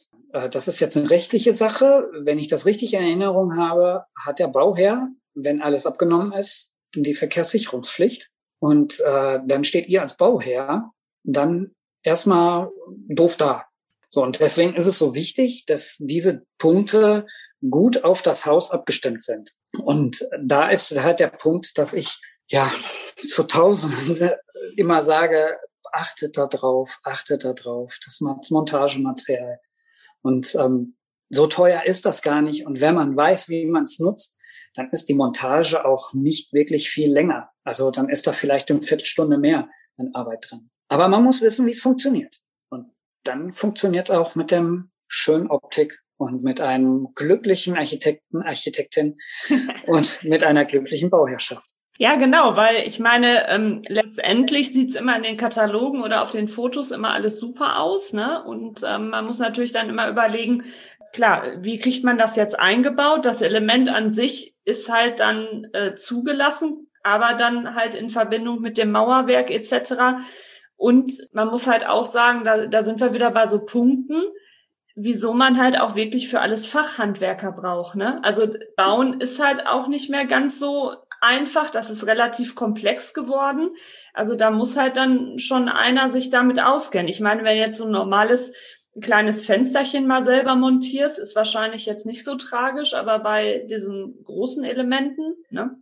das 0.49 0.67
ist 0.67 0.79
jetzt 0.79 0.97
eine 0.97 1.09
rechtliche 1.09 1.53
Sache. 1.53 2.09
Wenn 2.23 2.39
ich 2.39 2.47
das 2.47 2.65
richtig 2.65 2.93
in 2.93 3.01
Erinnerung 3.01 3.57
habe, 3.57 4.05
hat 4.25 4.39
der 4.39 4.47
Bauherr, 4.47 5.09
wenn 5.35 5.61
alles 5.61 5.85
abgenommen 5.85 6.33
ist, 6.33 6.73
die 6.95 7.13
Verkehrssicherungspflicht. 7.13 8.29
Und 8.59 8.99
äh, 9.01 9.39
dann 9.45 9.63
steht 9.63 9.87
ihr 9.87 10.01
als 10.01 10.17
Bauherr 10.17 10.91
dann 11.23 11.75
erstmal 12.01 12.69
doof 13.09 13.37
da. 13.37 13.65
So, 14.09 14.21
und 14.23 14.39
deswegen 14.39 14.75
ist 14.75 14.87
es 14.87 14.97
so 14.97 15.13
wichtig, 15.13 15.65
dass 15.65 15.95
diese 15.99 16.43
Punkte 16.57 17.25
gut 17.69 18.03
auf 18.03 18.21
das 18.21 18.45
Haus 18.45 18.71
abgestimmt 18.71 19.23
sind. 19.23 19.51
Und 19.83 20.27
da 20.39 20.69
ist 20.69 20.91
halt 21.01 21.19
der 21.19 21.27
Punkt, 21.27 21.77
dass 21.77 21.93
ich 21.93 22.19
ja 22.47 22.71
zu 23.27 23.43
Tausenden 23.43 24.31
immer 24.75 25.01
sage, 25.01 25.57
achtet 25.91 26.37
da 26.37 26.47
drauf, 26.47 26.99
achtet 27.03 27.45
da 27.45 27.53
drauf, 27.53 27.97
das 28.05 28.19
Montagematerial, 28.49 29.59
und 30.24 30.56
ähm, 30.56 30.96
so 31.30 31.48
teuer 31.48 31.84
ist 31.86 32.06
das 32.06 32.22
gar 32.22 32.42
nicht. 32.42 32.65
Und 32.65 32.82
wenn 32.82 32.96
man 32.96 33.15
weiß, 33.15 33.50
wie 33.50 33.65
man 33.65 33.84
es 33.84 34.00
nutzt, 34.00 34.39
dann 34.75 34.89
ist 34.92 35.10
die 35.10 35.13
Montage 35.13 35.86
auch 35.86 36.13
nicht 36.13 36.53
wirklich 36.53 36.89
viel 36.89 37.12
länger. 37.12 37.50
Also 37.63 37.92
dann 37.92 38.10
ist 38.10 38.25
da 38.25 38.34
vielleicht 38.34 38.72
eine 38.72 38.82
Viertelstunde 38.82 39.38
mehr 39.38 39.70
an 39.98 40.12
Arbeit 40.13 40.48
drin. 40.50 40.70
Aber 40.88 41.08
man 41.08 41.24
muss 41.24 41.42
wissen, 41.42 41.65
wie 41.65 41.72
es 41.72 41.82
funktioniert. 41.82 42.42
Und 42.70 42.88
dann 43.24 43.51
funktioniert 43.51 44.12
auch 44.12 44.36
mit 44.36 44.51
dem 44.51 44.92
schönen 45.08 45.50
Optik 45.50 46.01
und 46.18 46.44
mit 46.44 46.62
einem 46.62 47.10
glücklichen 47.15 47.75
Architekten, 47.75 48.42
Architektin 48.42 49.18
und 49.88 50.24
mit 50.24 50.44
einer 50.44 50.65
glücklichen 50.65 51.10
Bauherrschaft. 51.10 51.73
Ja, 52.00 52.15
genau, 52.15 52.57
weil 52.57 52.88
ich 52.88 53.00
meine, 53.00 53.47
ähm, 53.50 53.83
letztendlich 53.88 54.73
sieht's 54.73 54.95
immer 54.95 55.15
in 55.15 55.23
den 55.23 55.38
Katalogen 55.38 56.01
oder 56.01 56.23
auf 56.23 56.31
den 56.31 56.47
Fotos 56.47 56.89
immer 56.89 57.12
alles 57.12 57.39
super 57.39 57.79
aus, 57.79 58.13
ne? 58.13 58.43
Und 58.43 58.81
ähm, 58.83 59.09
man 59.09 59.25
muss 59.25 59.38
natürlich 59.38 59.71
dann 59.73 59.89
immer 59.89 60.09
überlegen, 60.09 60.63
klar, 61.13 61.43
wie 61.59 61.77
kriegt 61.77 62.03
man 62.03 62.17
das 62.17 62.35
jetzt 62.35 62.59
eingebaut? 62.59 63.25
Das 63.25 63.43
Element 63.43 63.89
an 63.89 64.12
sich 64.12 64.55
ist 64.65 64.91
halt 64.91 65.19
dann 65.19 65.67
äh, 65.73 65.93
zugelassen, 65.93 66.88
aber 67.03 67.35
dann 67.35 67.75
halt 67.75 67.93
in 67.93 68.09
Verbindung 68.09 68.59
mit 68.62 68.79
dem 68.79 68.91
Mauerwerk 68.91 69.51
etc. 69.51 70.23
Und 70.75 71.13
man 71.31 71.50
muss 71.50 71.67
halt 71.67 71.85
auch 71.85 72.05
sagen, 72.05 72.43
da, 72.43 72.65
da 72.65 72.83
sind 72.83 73.00
wir 73.01 73.13
wieder 73.13 73.29
bei 73.29 73.45
so 73.45 73.65
Punkten, 73.65 74.23
wieso 74.95 75.33
man 75.33 75.62
halt 75.62 75.79
auch 75.79 75.95
wirklich 75.95 76.27
für 76.27 76.41
alles 76.41 76.65
Fachhandwerker 76.65 77.51
braucht. 77.51 77.95
Ne? 77.95 78.19
Also 78.23 78.47
bauen 78.75 79.21
ist 79.21 79.43
halt 79.43 79.67
auch 79.67 79.88
nicht 79.88 80.09
mehr 80.09 80.25
ganz 80.25 80.59
so 80.59 80.93
einfach, 81.24 81.70
das 81.70 81.89
ist 81.89 82.06
relativ 82.06 82.53
komplex 82.53 83.13
geworden. 83.13 83.75
Also 84.13 84.36
da 84.36 84.51
muss 84.51 84.77
halt 84.77 84.98
dann 84.98 85.39
schon 85.39 85.70
einer 85.70 86.12
sich 86.12 86.30
damit 86.30 86.62
auskennen. 86.62 87.08
Ich 87.08 87.20
meine, 87.20 87.44
wenn 87.44 87.58
jetzt 87.58 87.77
so 87.77 87.86
ein 87.86 87.92
normales 87.92 88.53
kleines 89.01 89.46
Fensterchen 89.46 90.06
mal 90.06 90.24
selber 90.24 90.56
montierst, 90.56 91.18
ist 91.18 91.36
wahrscheinlich 91.36 91.86
jetzt 91.86 92.06
nicht 92.06 92.24
so 92.24 92.36
tragisch, 92.36 92.94
aber 92.94 93.20
bei 93.20 93.65
diesen 93.70 94.24
großen 94.24 94.63
Elementen, 94.63 95.36
ne? 95.50 95.77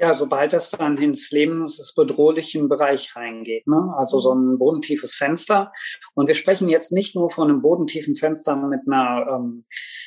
Ja, 0.00 0.14
sobald 0.14 0.54
das 0.54 0.70
dann 0.70 0.96
ins 0.96 1.30
lebensbedrohlichen 1.30 2.70
Bereich 2.70 3.14
reingeht, 3.16 3.66
ne? 3.66 3.92
also 3.98 4.18
so 4.18 4.32
ein 4.34 4.56
bodentiefes 4.56 5.14
Fenster. 5.14 5.72
Und 6.14 6.26
wir 6.26 6.34
sprechen 6.34 6.70
jetzt 6.70 6.90
nicht 6.90 7.14
nur 7.14 7.28
von 7.28 7.50
einem 7.50 7.60
bodentiefen 7.60 8.14
Fenster 8.14 8.56
mit 8.56 8.80
einer, 8.86 9.26
ähm, 9.30 9.66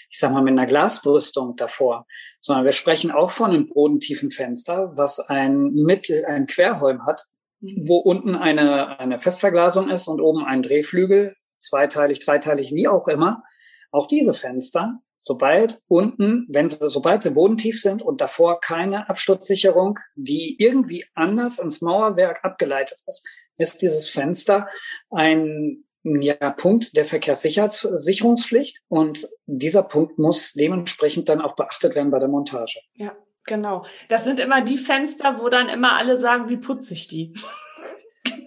ich 0.10 0.18
sag 0.18 0.32
mal, 0.32 0.42
mit 0.42 0.54
einer 0.54 0.66
Glasbrüstung 0.66 1.58
davor, 1.58 2.08
sondern 2.40 2.66
wir 2.66 2.72
sprechen 2.72 3.12
auch 3.12 3.30
von 3.30 3.52
einem 3.52 3.70
bodentiefen 3.70 4.32
Fenster, 4.32 4.94
was 4.96 5.20
ein 5.20 5.72
Mittel, 5.74 6.26
ein 6.26 6.48
Querholm 6.48 7.06
hat, 7.06 7.26
mhm. 7.60 7.88
wo 7.88 7.98
unten 7.98 8.34
eine, 8.34 9.00
eine 9.00 9.20
Festverglasung 9.20 9.92
ist 9.92 10.08
und 10.08 10.22
oben 10.22 10.44
ein 10.44 10.64
Drehflügel, 10.64 11.36
zweiteilig, 11.60 12.26
dreiteilig, 12.26 12.74
wie 12.74 12.88
auch 12.88 13.08
immer. 13.08 13.44
Auch 13.92 14.08
diese 14.08 14.34
Fenster 14.34 15.04
sobald 15.24 15.80
unten, 15.88 16.46
wenn 16.50 16.68
sie, 16.68 16.78
sobald 16.82 17.24
sie 17.24 17.32
bodentief 17.32 17.82
sind 17.82 18.02
und 18.02 18.20
davor 18.20 18.60
keine 18.60 19.10
Absturzsicherung, 19.10 19.98
die 20.16 20.56
irgendwie 20.60 21.06
anders 21.16 21.60
ins 21.60 21.82
Mauerwerk 21.82 22.44
abgeleitet 22.44 23.00
ist, 23.08 23.26
ist 23.58 23.82
dieses 23.82 24.10
Fenster 24.10 24.68
ein 25.10 25.86
ja, 26.04 26.50
Punkt 26.50 26.98
der 26.98 27.06
Verkehrssicherungspflicht 27.06 28.82
und 28.90 29.26
dieser 29.46 29.84
Punkt 29.84 30.20
muss 30.20 30.52
dementsprechend 30.52 31.30
dann 31.30 31.40
auch 31.40 31.56
beachtet 31.56 31.96
werden 31.96 32.12
bei 32.12 32.20
der 32.20 32.28
Montage. 32.28 32.82
Ja, 32.96 33.16
genau. 33.46 33.86
Das 34.10 34.26
sind 34.26 34.42
immer 34.42 34.62
die 34.62 34.78
Fenster, 34.78 35.40
wo 35.40 35.48
dann 35.48 35.70
immer 35.70 35.94
alle 35.94 36.18
sagen, 36.18 36.50
wie 36.50 36.58
putzig 36.58 37.08
die. 37.08 37.34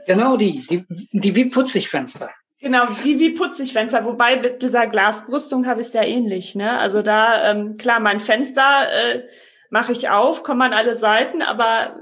Genau 0.06 0.36
die, 0.36 0.66
die, 0.68 0.84
die 1.12 1.34
wie 1.34 1.46
putzig 1.46 1.88
Fenster. 1.88 2.30
Genau, 2.60 2.84
wie, 3.02 3.18
wie 3.18 3.30
putzig 3.30 3.72
Fenster. 3.72 4.04
Wobei 4.04 4.36
mit 4.36 4.62
dieser 4.62 4.86
Glasbrüstung 4.86 5.66
habe 5.66 5.82
ich 5.82 5.88
es 5.88 5.92
ja 5.92 6.02
ähnlich. 6.02 6.54
Ne? 6.54 6.78
Also 6.78 7.02
da, 7.02 7.50
ähm, 7.50 7.76
klar, 7.76 8.00
mein 8.00 8.18
Fenster 8.18 8.62
äh, 8.90 9.22
mache 9.70 9.92
ich 9.92 10.08
auf, 10.08 10.42
komme 10.42 10.64
an 10.64 10.72
alle 10.72 10.96
Seiten, 10.96 11.42
aber 11.42 11.98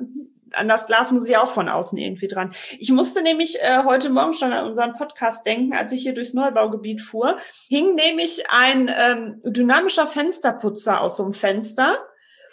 an 0.53 0.69
das 0.69 0.87
Glas 0.87 1.11
muss 1.11 1.29
ich 1.29 1.37
auch 1.37 1.51
von 1.51 1.69
außen 1.69 1.99
irgendwie 1.99 2.29
dran. 2.29 2.55
Ich 2.79 2.93
musste 2.93 3.23
nämlich 3.23 3.61
äh, 3.61 3.83
heute 3.85 4.11
Morgen 4.11 4.35
schon 4.35 4.53
an 4.53 4.67
unseren 4.67 4.95
Podcast 4.95 5.45
denken, 5.45 5.75
als 5.75 5.91
ich 5.91 6.03
hier 6.03 6.15
durchs 6.15 6.35
Neubaugebiet 6.35 7.03
fuhr, 7.03 7.39
hing 7.69 7.97
nämlich 7.97 8.51
ein 8.51 8.89
ähm, 8.97 9.41
dynamischer 9.45 10.07
Fensterputzer 10.07 11.01
aus 11.01 11.17
so 11.17 11.25
einem 11.25 11.35
Fenster 11.35 11.99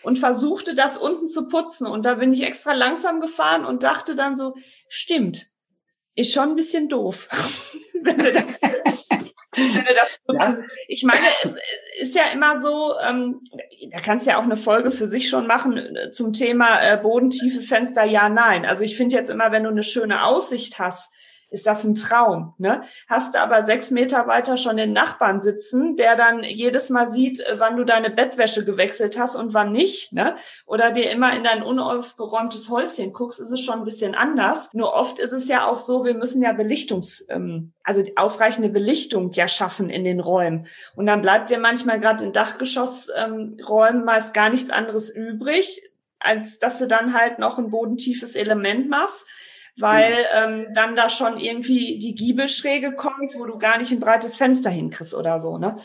und 0.03 0.17
versuchte 0.17 0.73
das 0.73 0.97
unten 0.97 1.27
zu 1.27 1.47
putzen. 1.47 1.85
Und 1.85 2.05
da 2.05 2.15
bin 2.15 2.33
ich 2.33 2.43
extra 2.43 2.73
langsam 2.73 3.21
gefahren 3.21 3.65
und 3.65 3.83
dachte 3.83 4.15
dann 4.15 4.35
so, 4.35 4.55
stimmt, 4.87 5.50
ist 6.15 6.33
schon 6.33 6.49
ein 6.49 6.55
bisschen 6.55 6.89
doof. 6.89 7.27
wenn 8.01 8.17
du 8.17 8.31
das, 8.31 8.43
wenn 9.55 9.85
du 9.85 9.93
das 9.93 10.19
ja. 10.29 10.57
Ich 10.87 11.03
meine, 11.03 11.19
ist 11.99 12.15
ja 12.15 12.27
immer 12.33 12.59
so, 12.59 12.95
ähm, 12.99 13.41
da 13.91 13.99
kannst 13.99 14.25
du 14.25 14.31
ja 14.31 14.39
auch 14.39 14.43
eine 14.43 14.57
Folge 14.57 14.91
für 14.91 15.07
sich 15.07 15.29
schon 15.29 15.47
machen 15.47 15.77
äh, 15.77 16.11
zum 16.11 16.33
Thema 16.33 16.81
äh, 16.81 16.97
bodentiefe 16.97 17.61
Fenster, 17.61 18.03
ja, 18.03 18.29
nein. 18.29 18.65
Also 18.65 18.83
ich 18.83 18.95
finde 18.95 19.15
jetzt 19.15 19.29
immer, 19.29 19.51
wenn 19.51 19.63
du 19.63 19.69
eine 19.69 19.83
schöne 19.83 20.25
Aussicht 20.25 20.79
hast, 20.79 21.11
ist 21.51 21.67
das 21.67 21.83
ein 21.83 21.95
Traum. 21.95 22.53
Ne? 22.57 22.81
Hast 23.07 23.35
du 23.35 23.41
aber 23.41 23.63
sechs 23.63 23.91
Meter 23.91 24.25
weiter 24.25 24.55
schon 24.55 24.77
den 24.77 24.93
Nachbarn 24.93 25.41
sitzen, 25.41 25.97
der 25.97 26.15
dann 26.15 26.43
jedes 26.43 26.89
Mal 26.89 27.07
sieht, 27.07 27.41
äh, 27.41 27.59
wann 27.59 27.75
du 27.75 27.83
deine 27.83 28.09
Bettwäsche 28.09 28.63
gewechselt 28.63 29.19
hast 29.19 29.35
und 29.35 29.53
wann 29.53 29.73
nicht, 29.73 30.13
ne? 30.13 30.35
oder 30.65 30.91
dir 30.91 31.11
immer 31.11 31.35
in 31.35 31.43
dein 31.43 31.61
unaufgeräumtes 31.61 32.69
Häuschen 32.69 33.11
guckst, 33.11 33.39
ist 33.39 33.51
es 33.51 33.59
schon 33.59 33.79
ein 33.79 33.85
bisschen 33.85 34.15
anders. 34.15 34.69
Nur 34.73 34.93
oft 34.93 35.19
ist 35.19 35.33
es 35.33 35.49
ja 35.49 35.67
auch 35.67 35.77
so, 35.77 36.05
wir 36.05 36.13
müssen 36.13 36.41
ja 36.41 36.53
Belichtungs, 36.53 37.25
ähm, 37.29 37.73
also 37.83 38.01
ausreichende 38.15 38.69
Belichtung 38.69 39.33
ja 39.33 39.49
schaffen 39.49 39.89
in 39.89 40.05
den 40.05 40.21
Räumen. 40.21 40.67
Und 40.95 41.05
dann 41.05 41.21
bleibt 41.21 41.49
dir 41.49 41.59
manchmal 41.59 41.99
gerade 41.99 42.23
in 42.23 42.31
Dachgeschossräumen 42.31 43.99
ähm, 43.99 44.05
meist 44.05 44.33
gar 44.33 44.49
nichts 44.49 44.69
anderes 44.69 45.09
übrig, 45.09 45.81
als 46.19 46.59
dass 46.59 46.77
du 46.77 46.87
dann 46.87 47.13
halt 47.13 47.39
noch 47.39 47.57
ein 47.57 47.71
bodentiefes 47.71 48.35
Element 48.35 48.89
machst 48.89 49.27
weil 49.77 50.25
ähm, 50.33 50.67
dann 50.73 50.95
da 50.95 51.09
schon 51.09 51.37
irgendwie 51.37 51.97
die 51.99 52.15
Giebelschräge 52.15 52.93
kommt, 52.95 53.35
wo 53.35 53.45
du 53.45 53.57
gar 53.57 53.77
nicht 53.77 53.91
ein 53.91 53.99
breites 53.99 54.37
Fenster 54.37 54.69
hinkriegst 54.69 55.13
oder 55.13 55.39
so, 55.39 55.57
ne? 55.57 55.75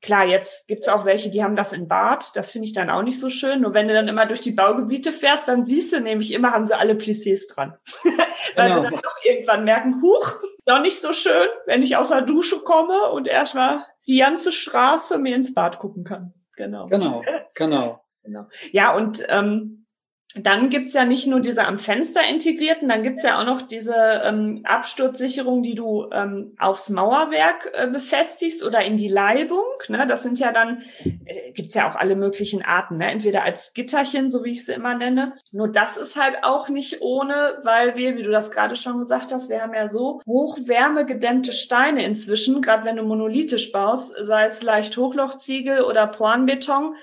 Klar, 0.00 0.26
jetzt 0.26 0.68
gibt's 0.68 0.86
auch 0.86 1.04
welche, 1.04 1.28
die 1.28 1.42
haben 1.42 1.56
das 1.56 1.72
in 1.72 1.88
Bad. 1.88 2.36
Das 2.36 2.52
finde 2.52 2.66
ich 2.66 2.72
dann 2.72 2.88
auch 2.88 3.02
nicht 3.02 3.18
so 3.18 3.30
schön. 3.30 3.62
Nur 3.62 3.74
wenn 3.74 3.88
du 3.88 3.94
dann 3.94 4.06
immer 4.06 4.26
durch 4.26 4.40
die 4.40 4.52
Baugebiete 4.52 5.10
fährst, 5.10 5.48
dann 5.48 5.64
siehst 5.64 5.92
du 5.92 6.00
nämlich 6.00 6.32
immer, 6.32 6.52
haben 6.52 6.66
sie 6.66 6.78
alle 6.78 6.94
Plissés 6.94 7.52
dran. 7.52 7.76
Weil 8.54 8.68
genau. 8.68 8.82
sie 8.82 8.90
das 8.90 9.02
doch 9.02 9.16
irgendwann 9.24 9.64
merken, 9.64 10.00
huch, 10.00 10.34
doch 10.66 10.80
nicht 10.80 11.00
so 11.00 11.12
schön, 11.12 11.48
wenn 11.66 11.82
ich 11.82 11.96
aus 11.96 12.10
der 12.10 12.22
Dusche 12.22 12.60
komme 12.60 13.10
und 13.10 13.26
erstmal 13.26 13.84
die 14.06 14.18
ganze 14.18 14.52
Straße 14.52 15.18
mir 15.18 15.34
ins 15.34 15.52
Bad 15.52 15.80
gucken 15.80 16.04
kann. 16.04 16.32
Genau. 16.56 16.86
Genau, 16.86 17.24
genau. 17.56 18.04
genau. 18.22 18.46
Ja, 18.70 18.94
und 18.94 19.24
ähm, 19.28 19.86
dann 20.34 20.68
gibt's 20.68 20.92
ja 20.92 21.06
nicht 21.06 21.26
nur 21.26 21.40
diese 21.40 21.64
am 21.64 21.78
Fenster 21.78 22.20
integrierten, 22.28 22.88
dann 22.88 23.02
gibt's 23.02 23.22
ja 23.22 23.40
auch 23.40 23.46
noch 23.46 23.62
diese 23.62 23.94
ähm, 24.24 24.60
Absturzsicherung, 24.64 25.62
die 25.62 25.74
du 25.74 26.06
ähm, 26.12 26.54
aufs 26.58 26.90
Mauerwerk 26.90 27.70
äh, 27.72 27.86
befestigst 27.86 28.62
oder 28.62 28.82
in 28.82 28.98
die 28.98 29.08
Leibung. 29.08 29.64
Ne? 29.88 30.06
Das 30.06 30.22
sind 30.22 30.38
ja 30.38 30.52
dann, 30.52 30.82
äh, 31.02 31.52
gibt's 31.52 31.74
ja 31.74 31.90
auch 31.90 31.94
alle 31.94 32.14
möglichen 32.14 32.62
Arten, 32.62 32.98
ne? 32.98 33.10
entweder 33.10 33.42
als 33.42 33.72
Gitterchen, 33.72 34.28
so 34.28 34.44
wie 34.44 34.52
ich 34.52 34.66
sie 34.66 34.74
immer 34.74 34.94
nenne. 34.94 35.32
Nur 35.50 35.72
das 35.72 35.96
ist 35.96 36.16
halt 36.16 36.44
auch 36.44 36.68
nicht 36.68 37.00
ohne, 37.00 37.60
weil 37.62 37.96
wir, 37.96 38.16
wie 38.16 38.22
du 38.22 38.30
das 38.30 38.50
gerade 38.50 38.76
schon 38.76 38.98
gesagt 38.98 39.32
hast, 39.32 39.48
wir 39.48 39.62
haben 39.62 39.74
ja 39.74 39.88
so 39.88 40.20
hochwärmegedämmte 40.26 41.54
Steine 41.54 42.04
inzwischen, 42.04 42.60
gerade 42.60 42.84
wenn 42.84 42.96
du 42.96 43.02
monolithisch 43.02 43.72
baust, 43.72 44.14
sei 44.20 44.44
es 44.44 44.62
leicht 44.62 44.94
Hochlochziegel 44.94 45.80
oder 45.80 46.06
Porenbeton, 46.06 46.96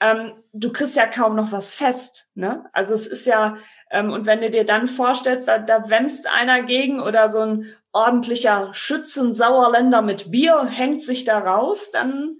ähm, 0.00 0.32
du 0.52 0.72
kriegst 0.72 0.96
ja 0.96 1.06
kaum 1.06 1.36
noch 1.36 1.52
was 1.52 1.74
fest. 1.74 2.28
Ne? 2.34 2.64
Also 2.72 2.94
es 2.94 3.06
ist 3.06 3.26
ja, 3.26 3.56
ähm, 3.90 4.10
und 4.10 4.26
wenn 4.26 4.40
du 4.40 4.50
dir 4.50 4.64
dann 4.64 4.86
vorstellst, 4.86 5.48
da, 5.48 5.58
da 5.58 5.88
wämst 5.88 6.26
einer 6.26 6.62
gegen 6.62 7.00
oder 7.00 7.28
so 7.28 7.40
ein 7.40 7.74
ordentlicher 7.92 8.74
Schützen-Sauerländer 8.74 10.02
mit 10.02 10.30
Bier 10.30 10.66
hängt 10.66 11.02
sich 11.02 11.24
da 11.24 11.38
raus, 11.38 11.90
dann, 11.92 12.36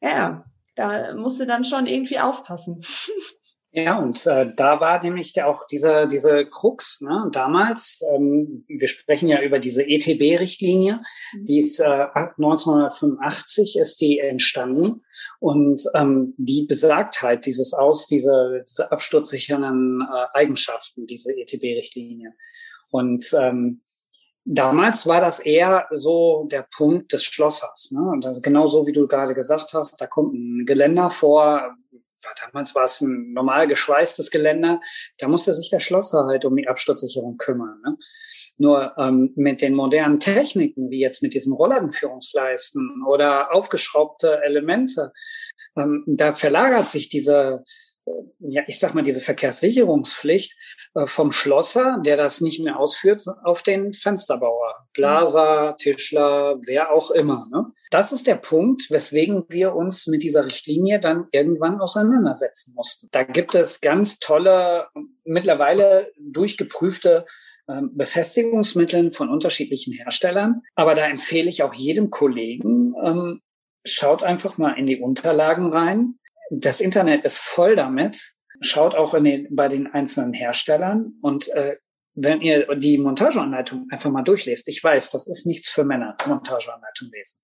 ja, 0.00 0.44
da 0.74 1.14
musst 1.14 1.38
du 1.38 1.46
dann 1.46 1.64
schon 1.64 1.86
irgendwie 1.86 2.18
aufpassen. 2.18 2.80
Ja, 3.72 3.98
und 3.98 4.26
äh, 4.26 4.54
da 4.56 4.80
war 4.80 5.02
nämlich 5.02 5.42
auch 5.42 5.66
diese, 5.66 6.06
diese 6.06 6.46
Krux, 6.46 7.02
ne? 7.02 7.28
damals, 7.30 8.00
ähm, 8.14 8.64
wir 8.68 8.88
sprechen 8.88 9.28
ja 9.28 9.42
über 9.42 9.58
diese 9.58 9.82
ETB-Richtlinie, 9.82 10.94
mhm. 10.94 11.44
die 11.44 11.58
ist 11.58 11.80
äh, 11.80 12.06
1985 12.14 13.78
ist 13.78 14.00
die 14.00 14.18
entstanden 14.18 15.02
und 15.40 15.80
ähm, 15.94 16.34
die 16.36 16.66
besagt 16.66 17.22
halt 17.22 17.46
dieses 17.46 17.74
aus, 17.74 18.06
diese, 18.06 18.64
diese 18.68 18.90
absturzsichernden 18.90 20.02
äh, 20.02 20.26
Eigenschaften, 20.38 21.06
diese 21.06 21.32
ETB-Richtlinie. 21.36 22.32
Und 22.90 23.24
ähm, 23.38 23.82
damals 24.44 25.06
war 25.06 25.20
das 25.20 25.40
eher 25.40 25.86
so 25.90 26.46
der 26.50 26.66
Punkt 26.76 27.12
des 27.12 27.24
Schlossers. 27.24 27.90
Ne? 27.92 28.00
Und 28.00 28.42
genau 28.42 28.66
so, 28.66 28.86
wie 28.86 28.92
du 28.92 29.06
gerade 29.06 29.34
gesagt 29.34 29.74
hast, 29.74 30.00
da 30.00 30.06
kommt 30.06 30.34
ein 30.34 30.64
Geländer 30.64 31.10
vor, 31.10 31.74
damals 32.40 32.74
war 32.74 32.84
es 32.84 33.00
ein 33.00 33.32
normal 33.32 33.66
geschweißtes 33.66 34.30
Geländer, 34.30 34.80
da 35.18 35.28
musste 35.28 35.52
sich 35.52 35.70
der 35.70 35.80
Schlosser 35.80 36.26
halt 36.26 36.44
um 36.44 36.56
die 36.56 36.68
Absturzsicherung 36.68 37.36
kümmern. 37.36 37.80
Ne? 37.84 37.96
Nur 38.58 38.96
ähm, 38.96 39.32
mit 39.36 39.60
den 39.60 39.74
modernen 39.74 40.18
Techniken, 40.18 40.90
wie 40.90 41.00
jetzt 41.00 41.22
mit 41.22 41.34
diesen 41.34 41.52
Rollladenführungsleisten 41.52 43.04
oder 43.06 43.52
aufgeschraubte 43.52 44.40
Elemente, 44.42 45.12
ähm, 45.76 46.04
da 46.06 46.32
verlagert 46.32 46.88
sich 46.88 47.08
diese, 47.08 47.62
äh, 48.06 48.10
ja, 48.40 48.62
ich 48.66 48.78
sag 48.78 48.94
mal, 48.94 49.02
diese 49.02 49.20
Verkehrssicherungspflicht 49.20 50.56
äh, 50.94 51.06
vom 51.06 51.32
Schlosser, 51.32 51.98
der 52.04 52.16
das 52.16 52.40
nicht 52.40 52.60
mehr 52.60 52.78
ausführt, 52.78 53.22
auf 53.44 53.62
den 53.62 53.92
Fensterbauer, 53.92 54.86
Glaser, 54.94 55.76
Tischler, 55.78 56.56
wer 56.66 56.92
auch 56.92 57.10
immer. 57.10 57.46
Ne? 57.52 57.66
Das 57.90 58.12
ist 58.12 58.26
der 58.26 58.36
Punkt, 58.36 58.90
weswegen 58.90 59.44
wir 59.48 59.74
uns 59.74 60.06
mit 60.06 60.22
dieser 60.22 60.46
Richtlinie 60.46 60.98
dann 60.98 61.26
irgendwann 61.30 61.80
auseinandersetzen 61.80 62.74
mussten. 62.74 63.08
Da 63.12 63.22
gibt 63.22 63.54
es 63.54 63.80
ganz 63.80 64.18
tolle, 64.18 64.86
mittlerweile 65.24 66.10
durchgeprüfte 66.18 67.26
Befestigungsmitteln 67.66 69.12
von 69.12 69.28
unterschiedlichen 69.28 69.92
Herstellern. 69.92 70.62
Aber 70.74 70.94
da 70.94 71.06
empfehle 71.06 71.48
ich 71.48 71.62
auch 71.62 71.74
jedem 71.74 72.10
Kollegen, 72.10 72.94
ähm, 73.02 73.40
schaut 73.84 74.22
einfach 74.22 74.58
mal 74.58 74.72
in 74.72 74.86
die 74.86 75.00
Unterlagen 75.00 75.72
rein. 75.72 76.18
Das 76.50 76.80
Internet 76.80 77.22
ist 77.22 77.38
voll 77.38 77.76
damit. 77.76 78.34
Schaut 78.60 78.94
auch 78.94 79.14
in 79.14 79.24
den, 79.24 79.48
bei 79.50 79.68
den 79.68 79.86
einzelnen 79.86 80.32
Herstellern 80.32 81.14
und 81.20 81.48
äh, 81.48 81.76
wenn 82.16 82.40
ihr 82.40 82.74
die 82.76 82.96
Montageanleitung 82.96 83.88
einfach 83.90 84.10
mal 84.10 84.22
durchlest, 84.22 84.68
ich 84.68 84.82
weiß, 84.82 85.10
das 85.10 85.26
ist 85.26 85.46
nichts 85.46 85.68
für 85.68 85.84
Männer, 85.84 86.16
Montageanleitung 86.26 87.10
lesen. 87.12 87.40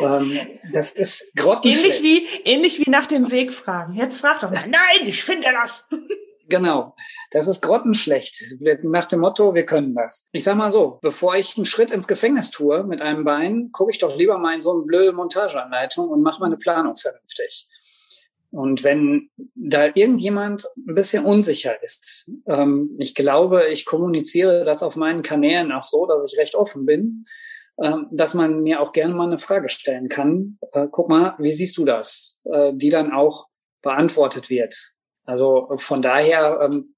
Ähm, 0.00 0.60
das 0.72 0.92
ist 0.92 1.32
grottenschlecht. 1.36 2.02
Ähnlich 2.02 2.02
wie, 2.02 2.50
ähnlich 2.50 2.78
wie 2.78 2.90
nach 2.90 3.06
dem 3.06 3.30
Weg 3.30 3.52
fragen. 3.52 3.94
Jetzt 3.94 4.20
frag 4.20 4.40
doch 4.40 4.50
mal. 4.50 4.66
Nein, 4.66 5.06
ich 5.06 5.22
finde 5.22 5.48
das. 5.52 5.86
Genau. 6.48 6.94
Das 7.30 7.46
ist 7.46 7.62
grottenschlecht. 7.62 8.56
Nach 8.82 9.06
dem 9.06 9.20
Motto, 9.20 9.54
wir 9.54 9.66
können 9.66 9.94
das. 9.94 10.28
Ich 10.32 10.44
sag 10.44 10.56
mal 10.56 10.72
so, 10.72 10.98
bevor 11.02 11.36
ich 11.36 11.56
einen 11.56 11.66
Schritt 11.66 11.90
ins 11.90 12.08
Gefängnis 12.08 12.50
tue 12.50 12.84
mit 12.84 13.02
einem 13.02 13.24
Bein, 13.24 13.70
gucke 13.72 13.90
ich 13.90 13.98
doch 13.98 14.16
lieber 14.16 14.38
mal 14.38 14.54
in 14.54 14.60
so 14.60 14.72
eine 14.72 14.82
blöde 14.82 15.12
Montageanleitung 15.12 16.08
und 16.08 16.22
mache 16.22 16.40
meine 16.40 16.56
Planung 16.56 16.96
vernünftig. 16.96 17.68
Und 18.50 18.82
wenn 18.82 19.28
da 19.54 19.86
irgendjemand 19.94 20.64
ein 20.76 20.94
bisschen 20.94 21.24
unsicher 21.26 21.82
ist, 21.82 22.30
ähm, 22.46 22.96
ich 22.98 23.14
glaube, 23.14 23.68
ich 23.68 23.84
kommuniziere 23.84 24.64
das 24.64 24.82
auf 24.82 24.96
meinen 24.96 25.20
Kanälen 25.20 25.70
auch 25.70 25.82
so, 25.82 26.06
dass 26.06 26.24
ich 26.24 26.38
recht 26.38 26.54
offen 26.54 26.86
bin, 26.86 27.26
ähm, 27.78 28.06
dass 28.10 28.32
man 28.32 28.62
mir 28.62 28.80
auch 28.80 28.92
gerne 28.92 29.12
mal 29.12 29.26
eine 29.26 29.36
Frage 29.36 29.68
stellen 29.68 30.08
kann. 30.08 30.58
Äh, 30.72 30.86
guck 30.90 31.10
mal, 31.10 31.34
wie 31.38 31.52
siehst 31.52 31.76
du 31.76 31.84
das? 31.84 32.40
Äh, 32.44 32.72
die 32.74 32.88
dann 32.88 33.12
auch 33.12 33.48
beantwortet 33.82 34.48
wird. 34.48 34.94
Also 35.28 35.68
von 35.76 36.00
daher, 36.00 36.58
ähm, 36.62 36.94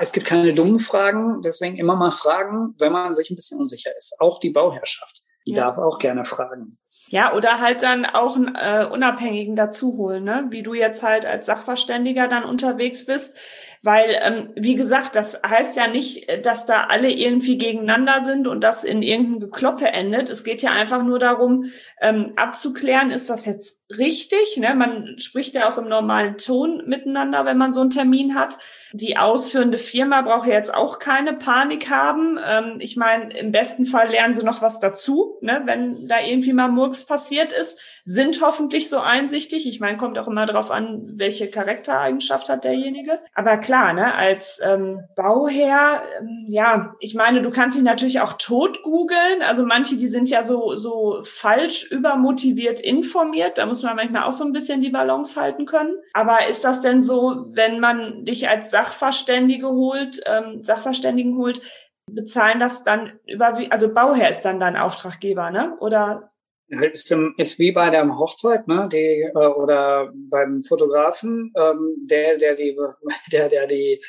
es 0.00 0.12
gibt 0.12 0.26
keine 0.26 0.54
dummen 0.54 0.80
Fragen, 0.80 1.42
deswegen 1.42 1.76
immer 1.76 1.94
mal 1.94 2.10
fragen, 2.10 2.74
wenn 2.78 2.90
man 2.90 3.14
sich 3.14 3.30
ein 3.30 3.36
bisschen 3.36 3.60
unsicher 3.60 3.94
ist. 3.98 4.16
Auch 4.18 4.40
die 4.40 4.48
Bauherrschaft, 4.48 5.22
die 5.46 5.52
ja. 5.52 5.66
darf 5.66 5.76
auch 5.76 5.98
gerne 5.98 6.24
fragen. 6.24 6.78
Ja, 7.08 7.34
oder 7.34 7.60
halt 7.60 7.82
dann 7.82 8.06
auch 8.06 8.34
einen 8.34 8.54
äh, 8.56 8.86
Unabhängigen 8.90 9.56
dazu 9.56 9.96
holen, 9.98 10.24
ne? 10.24 10.46
wie 10.48 10.62
du 10.62 10.72
jetzt 10.72 11.02
halt 11.02 11.26
als 11.26 11.46
Sachverständiger 11.46 12.28
dann 12.28 12.44
unterwegs 12.44 13.04
bist. 13.04 13.36
Weil, 13.82 14.16
ähm, 14.20 14.50
wie 14.56 14.74
gesagt, 14.74 15.14
das 15.14 15.40
heißt 15.46 15.76
ja 15.76 15.86
nicht, 15.86 16.28
äh, 16.28 16.40
dass 16.40 16.66
da 16.66 16.84
alle 16.84 17.12
irgendwie 17.12 17.58
gegeneinander 17.58 18.24
sind 18.24 18.48
und 18.48 18.62
das 18.62 18.82
in 18.82 19.02
irgendeinem 19.02 19.40
Gekloppe 19.40 19.86
endet. 19.86 20.30
Es 20.30 20.42
geht 20.42 20.62
ja 20.62 20.70
einfach 20.70 21.04
nur 21.04 21.20
darum, 21.20 21.66
ähm, 22.00 22.32
abzuklären, 22.34 23.12
ist 23.12 23.30
das 23.30 23.46
jetzt 23.46 23.78
richtig? 23.90 24.56
Ne? 24.56 24.74
Man 24.74 25.18
spricht 25.18 25.54
ja 25.54 25.72
auch 25.72 25.78
im 25.78 25.88
normalen 25.88 26.38
Ton 26.38 26.82
miteinander, 26.86 27.44
wenn 27.44 27.58
man 27.58 27.72
so 27.72 27.80
einen 27.80 27.90
Termin 27.90 28.34
hat. 28.34 28.58
Die 28.92 29.16
ausführende 29.16 29.78
Firma 29.78 30.22
braucht 30.22 30.48
ja 30.48 30.54
jetzt 30.54 30.74
auch 30.74 30.98
keine 30.98 31.34
Panik 31.34 31.88
haben. 31.90 32.38
Ähm, 32.44 32.76
ich 32.80 32.96
meine, 32.96 33.36
im 33.36 33.52
besten 33.52 33.86
Fall 33.86 34.08
lernen 34.08 34.34
sie 34.34 34.44
noch 34.44 34.62
was 34.62 34.80
dazu, 34.80 35.38
ne? 35.40 35.62
wenn 35.64 36.08
da 36.08 36.20
irgendwie 36.20 36.52
mal 36.52 36.68
Murks 36.68 37.04
passiert 37.04 37.52
ist, 37.52 37.78
sind 38.04 38.40
hoffentlich 38.40 38.88
so 38.88 38.98
einsichtig. 38.98 39.66
Ich 39.66 39.80
meine, 39.80 39.98
kommt 39.98 40.18
auch 40.18 40.28
immer 40.28 40.46
darauf 40.46 40.70
an, 40.70 41.02
welche 41.16 41.48
Charaktereigenschaft 41.48 42.48
hat 42.48 42.64
derjenige. 42.64 43.20
Aber 43.34 43.56
klar, 43.58 43.92
ne, 43.92 44.14
als 44.14 44.60
ähm, 44.62 45.02
Bauherr, 45.16 46.02
ähm, 46.20 46.44
ja, 46.46 46.94
ich 47.00 47.14
meine, 47.14 47.42
du 47.42 47.50
kannst 47.50 47.76
dich 47.76 47.84
natürlich 47.84 48.20
auch 48.20 48.34
tot 48.34 48.82
googeln. 48.82 49.42
Also 49.46 49.66
manche, 49.66 49.96
die 49.96 50.08
sind 50.08 50.28
ja 50.28 50.42
so, 50.42 50.76
so 50.76 51.20
falsch 51.24 51.90
übermotiviert 51.90 52.80
informiert. 52.80 53.58
Da 53.58 53.66
muss 53.66 53.75
man 53.82 53.96
manchmal 53.96 54.24
auch 54.24 54.32
so 54.32 54.44
ein 54.44 54.52
bisschen 54.52 54.80
die 54.80 54.90
Balance 54.90 55.40
halten 55.40 55.66
können. 55.66 55.96
Aber 56.12 56.46
ist 56.48 56.64
das 56.64 56.80
denn 56.80 57.02
so, 57.02 57.46
wenn 57.50 57.80
man 57.80 58.24
dich 58.24 58.48
als 58.48 58.70
Sachverständige 58.70 59.68
holt, 59.68 60.20
ähm, 60.26 60.62
Sachverständigen 60.62 61.36
holt, 61.36 61.62
bezahlen 62.10 62.60
das 62.60 62.84
dann 62.84 63.18
über, 63.26 63.58
also 63.70 63.92
Bauherr 63.92 64.30
ist 64.30 64.42
dann 64.42 64.60
dein 64.60 64.76
Auftraggeber, 64.76 65.50
ne? 65.50 65.76
Oder 65.80 66.30
ist, 66.68 67.14
ist 67.36 67.58
wie 67.58 67.72
bei 67.72 67.90
der 67.90 68.08
Hochzeit, 68.18 68.66
ne, 68.66 68.88
die 68.90 69.22
äh, 69.22 69.46
oder 69.46 70.12
beim 70.14 70.60
Fotografen, 70.62 71.52
ähm, 71.56 71.96
der 72.10 72.38
der 72.38 72.54
die 72.54 72.76
der 73.32 73.48
der 73.48 73.66
die 73.66 74.02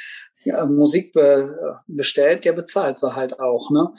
ja, 0.44 0.66
Musik 0.66 1.14
be, 1.14 1.82
bestellt, 1.88 2.46
der 2.46 2.54
bezahlt 2.54 2.98
sie 2.98 3.16
halt 3.16 3.40
auch, 3.40 3.70
ne? 3.70 3.90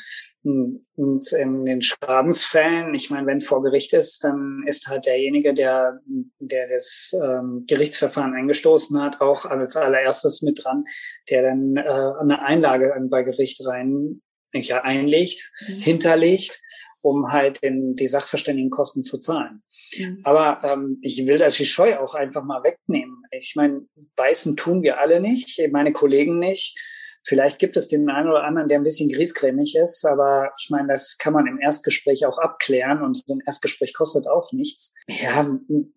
Und 0.96 1.32
in 1.32 1.64
den 1.66 1.82
Schadensfällen, 1.82 2.94
ich 2.94 3.11
meine, 3.11 3.26
wenn 3.26 3.40
vor 3.40 3.62
Gericht 3.62 3.92
ist, 3.92 4.24
dann 4.24 4.64
ist 4.66 4.88
halt 4.88 5.06
derjenige, 5.06 5.52
der, 5.52 6.00
der 6.38 6.68
das 6.68 7.14
ähm, 7.22 7.64
Gerichtsverfahren 7.66 8.34
eingestoßen 8.34 9.00
hat, 9.00 9.20
auch 9.20 9.44
als 9.44 9.76
allererstes 9.76 10.42
mit 10.42 10.64
dran, 10.64 10.84
der 11.28 11.42
dann 11.42 11.76
äh, 11.76 12.20
eine 12.20 12.42
Einlage 12.42 12.94
bei 13.11 13.22
Gericht 13.22 13.64
rein 13.66 14.22
ja, 14.54 14.82
einlegt, 14.82 15.52
mhm. 15.66 15.80
hinterlegt 15.80 16.61
um 17.00 17.30
halt 17.30 17.62
den, 17.62 17.94
die 17.94 18.08
Sachverständigenkosten 18.08 19.02
zu 19.02 19.18
zahlen. 19.18 19.62
Mhm. 19.96 20.20
Aber 20.24 20.61
ähm, 20.64 20.98
ich 21.02 21.26
will 21.26 21.38
das 21.38 21.56
die 21.56 21.64
Scheu 21.64 21.96
auch 21.98 22.14
einfach 22.14 22.42
mal 22.42 22.62
wegnehmen. 22.64 23.22
Ich 23.30 23.54
meine, 23.56 23.82
beißen 24.16 24.56
tun 24.56 24.82
wir 24.82 24.98
alle 24.98 25.20
nicht, 25.20 25.61
meine 25.70 25.92
Kollegen 25.92 26.38
nicht. 26.38 26.76
Vielleicht 27.24 27.59
gibt 27.59 27.76
es 27.76 27.88
den 27.88 28.09
einen 28.09 28.28
oder 28.28 28.44
anderen, 28.44 28.68
der 28.68 28.78
ein 28.78 28.85
bisschen 28.85 29.11
griesgrämig 29.11 29.76
ist, 29.76 30.04
aber 30.04 30.52
ich 30.61 30.70
meine, 30.70 30.88
das 30.88 31.18
kann 31.18 31.33
man 31.33 31.46
im 31.46 31.59
Erstgespräch 31.61 32.24
auch 32.26 32.38
abklären 32.38 33.02
und 33.02 33.22
so 33.26 33.35
ein 33.35 33.42
Erstgespräch 33.44 33.92
kostet 33.92 34.28
auch 34.28 34.52
nichts. 34.52 34.94
Ja, 35.09 35.48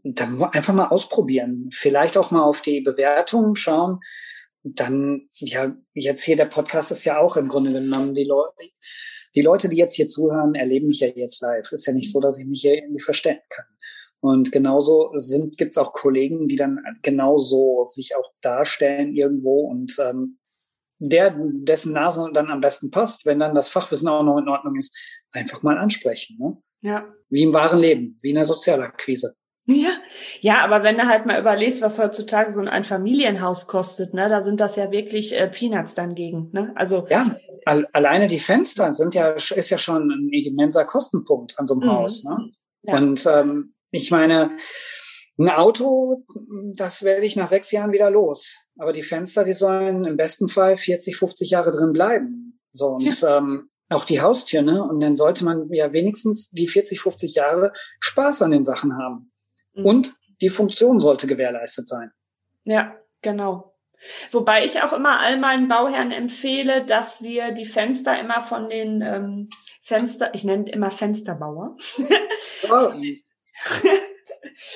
dann 0.04 0.44
einfach 0.44 0.74
mal 0.74 0.88
ausprobieren. 0.88 1.70
Vielleicht 1.74 2.18
auch 2.18 2.32
mal 2.32 2.44
auf 2.44 2.62
die 2.62 2.82
Bewertungen 2.82 3.56
schauen. 3.56 4.00
Dann, 4.64 5.30
ja, 5.36 5.76
jetzt 5.94 6.24
hier 6.24 6.36
der 6.36 6.46
Podcast 6.46 6.92
ist 6.92 7.06
ja 7.06 7.20
auch 7.20 7.38
im 7.38 7.48
Grunde 7.48 7.72
genommen 7.72 8.14
die 8.14 8.26
Leute, 8.26 8.54
die 9.36 9.42
Leute, 9.42 9.70
die 9.70 9.78
jetzt 9.78 9.96
hier 9.96 10.08
zuhören, 10.08 10.56
erleben 10.56 10.88
mich 10.88 11.00
ja 11.00 11.08
jetzt 11.08 11.42
live. 11.42 11.72
Ist 11.72 11.88
ja 11.88 11.94
nicht 11.94 12.12
so, 12.12 12.20
dass 12.20 12.40
ich 12.40 12.46
mich 12.46 12.62
hier 12.62 12.76
irgendwie 12.76 13.02
verstellen 13.02 13.40
kann. 13.50 13.66
Und 14.20 14.52
genauso 14.52 15.12
sind 15.16 15.58
gibt's 15.58 15.80
auch 15.80 15.94
Kollegen, 15.94 16.48
die 16.48 16.56
dann 16.56 16.80
genauso 17.02 17.84
sich 17.84 18.16
auch 18.16 18.32
darstellen 18.42 19.16
irgendwo 19.16 19.62
und 19.62 19.98
ähm, 20.00 20.38
der, 21.02 21.36
dessen 21.38 21.94
Nase 21.94 22.30
dann 22.34 22.52
am 22.52 22.62
besten 22.62 22.92
passt, 22.92 23.26
wenn 23.26 23.40
dann 23.40 23.56
das 23.56 23.70
Fachwissen 23.70 24.08
auch 24.08 24.24
noch 24.24 24.38
in 24.38 24.48
Ordnung 24.48 24.76
ist, 24.76 24.96
einfach 25.32 25.64
mal 25.64 25.78
ansprechen. 25.78 26.38
Ne? 26.40 26.58
Ja. 26.82 27.06
Wie 27.30 27.44
im 27.44 27.54
wahren 27.54 27.80
Leben, 27.80 28.18
wie 28.22 28.30
in 28.30 28.36
der 28.36 28.46
Sozialakquise. 28.46 29.36
Ja, 29.66 29.92
ja, 30.42 30.64
aber 30.64 30.84
wenn 30.84 30.98
du 30.98 31.08
halt 31.08 31.26
mal 31.26 31.40
überlegst, 31.40 31.82
was 31.82 32.00
heutzutage 32.00 32.52
so 32.52 32.62
ein 32.62 32.84
Familienhaus 32.84 33.68
kostet, 33.68 34.14
ne, 34.14 34.28
da 34.28 34.42
sind 34.42 34.60
das 34.60 34.76
ja 34.76 34.92
wirklich 34.92 35.34
äh, 35.34 35.48
Peanuts 35.48 35.94
dann 35.94 36.16
gegen, 36.16 36.50
ne? 36.52 36.74
Also 36.76 37.06
ja, 37.10 37.36
al 37.66 37.88
alleine 37.94 38.28
die 38.28 38.40
Fenster 38.40 38.92
sind 38.92 39.14
ja 39.14 39.30
ist 39.30 39.70
ja 39.70 39.78
schon 39.78 40.10
ein 40.10 40.30
immenser 40.30 40.84
Kostenpunkt 40.84 41.60
an 41.60 41.68
so 41.68 41.76
einem 41.76 41.84
mhm. 41.84 41.92
Haus, 41.92 42.24
ne? 42.24 42.50
Ja. 42.82 42.98
Und 42.98 43.24
ähm, 43.28 43.76
ich 43.92 44.10
meine, 44.10 44.58
ein 45.38 45.50
Auto, 45.50 46.26
das 46.76 47.04
werde 47.04 47.26
ich 47.26 47.36
nach 47.36 47.48
sechs 47.48 47.72
Jahren 47.72 47.92
wieder 47.92 48.10
los. 48.10 48.58
Aber 48.78 48.94
die 48.94 49.04
Fenster, 49.04 49.44
die 49.44 49.54
sollen 49.54 50.06
im 50.06 50.18
besten 50.18 50.48
Fall 50.48 50.78
40, 50.78 51.18
50 51.18 51.50
Jahre 51.52 51.72
drin 51.72 51.94
bleiben. 51.94 52.60
So 52.72 52.88
und 52.88 53.22
ja. 53.22 53.38
ähm, 53.38 53.70
auch 53.90 54.06
die 54.06 54.22
Haustür, 54.22 54.62
ne? 54.62 54.84
Und 54.84 55.02
dann 55.02 55.16
sollte 55.16 55.44
man 55.44 55.68
ja 55.72 55.92
wenigstens 55.92 56.50
die 56.52 56.68
40, 56.68 57.02
50 57.02 57.36
Jahre 57.36 57.74
Spaß 58.00 58.42
an 58.42 58.52
den 58.52 58.64
Sachen 58.64 58.98
haben. 58.98 59.32
Mhm. 59.74 59.86
Und 59.86 60.14
die 60.42 60.50
Funktion 60.50 61.00
sollte 61.00 61.28
gewährleistet 61.28 61.88
sein. 61.88 62.12
Ja, 62.64 62.96
genau. 63.22 63.76
Wobei 64.32 64.66
ich 64.66 64.82
auch 64.82 64.94
immer 64.94 65.20
all 65.20 65.38
meinen 65.38 65.68
Bauherren 65.68 66.12
empfehle, 66.12 66.86
dass 66.86 67.22
wir 67.22 67.52
die 67.52 67.66
Fenster 67.66 68.20
immer 68.20 68.42
von 68.42 68.70
den 68.70 69.02
ähm, 69.02 69.50
Fenster, 69.84 70.34
ich 70.34 70.44
nenne 70.44 70.72
immer 70.72 70.90
Fensterbauer. 70.90 71.76
Oh. 72.70 72.92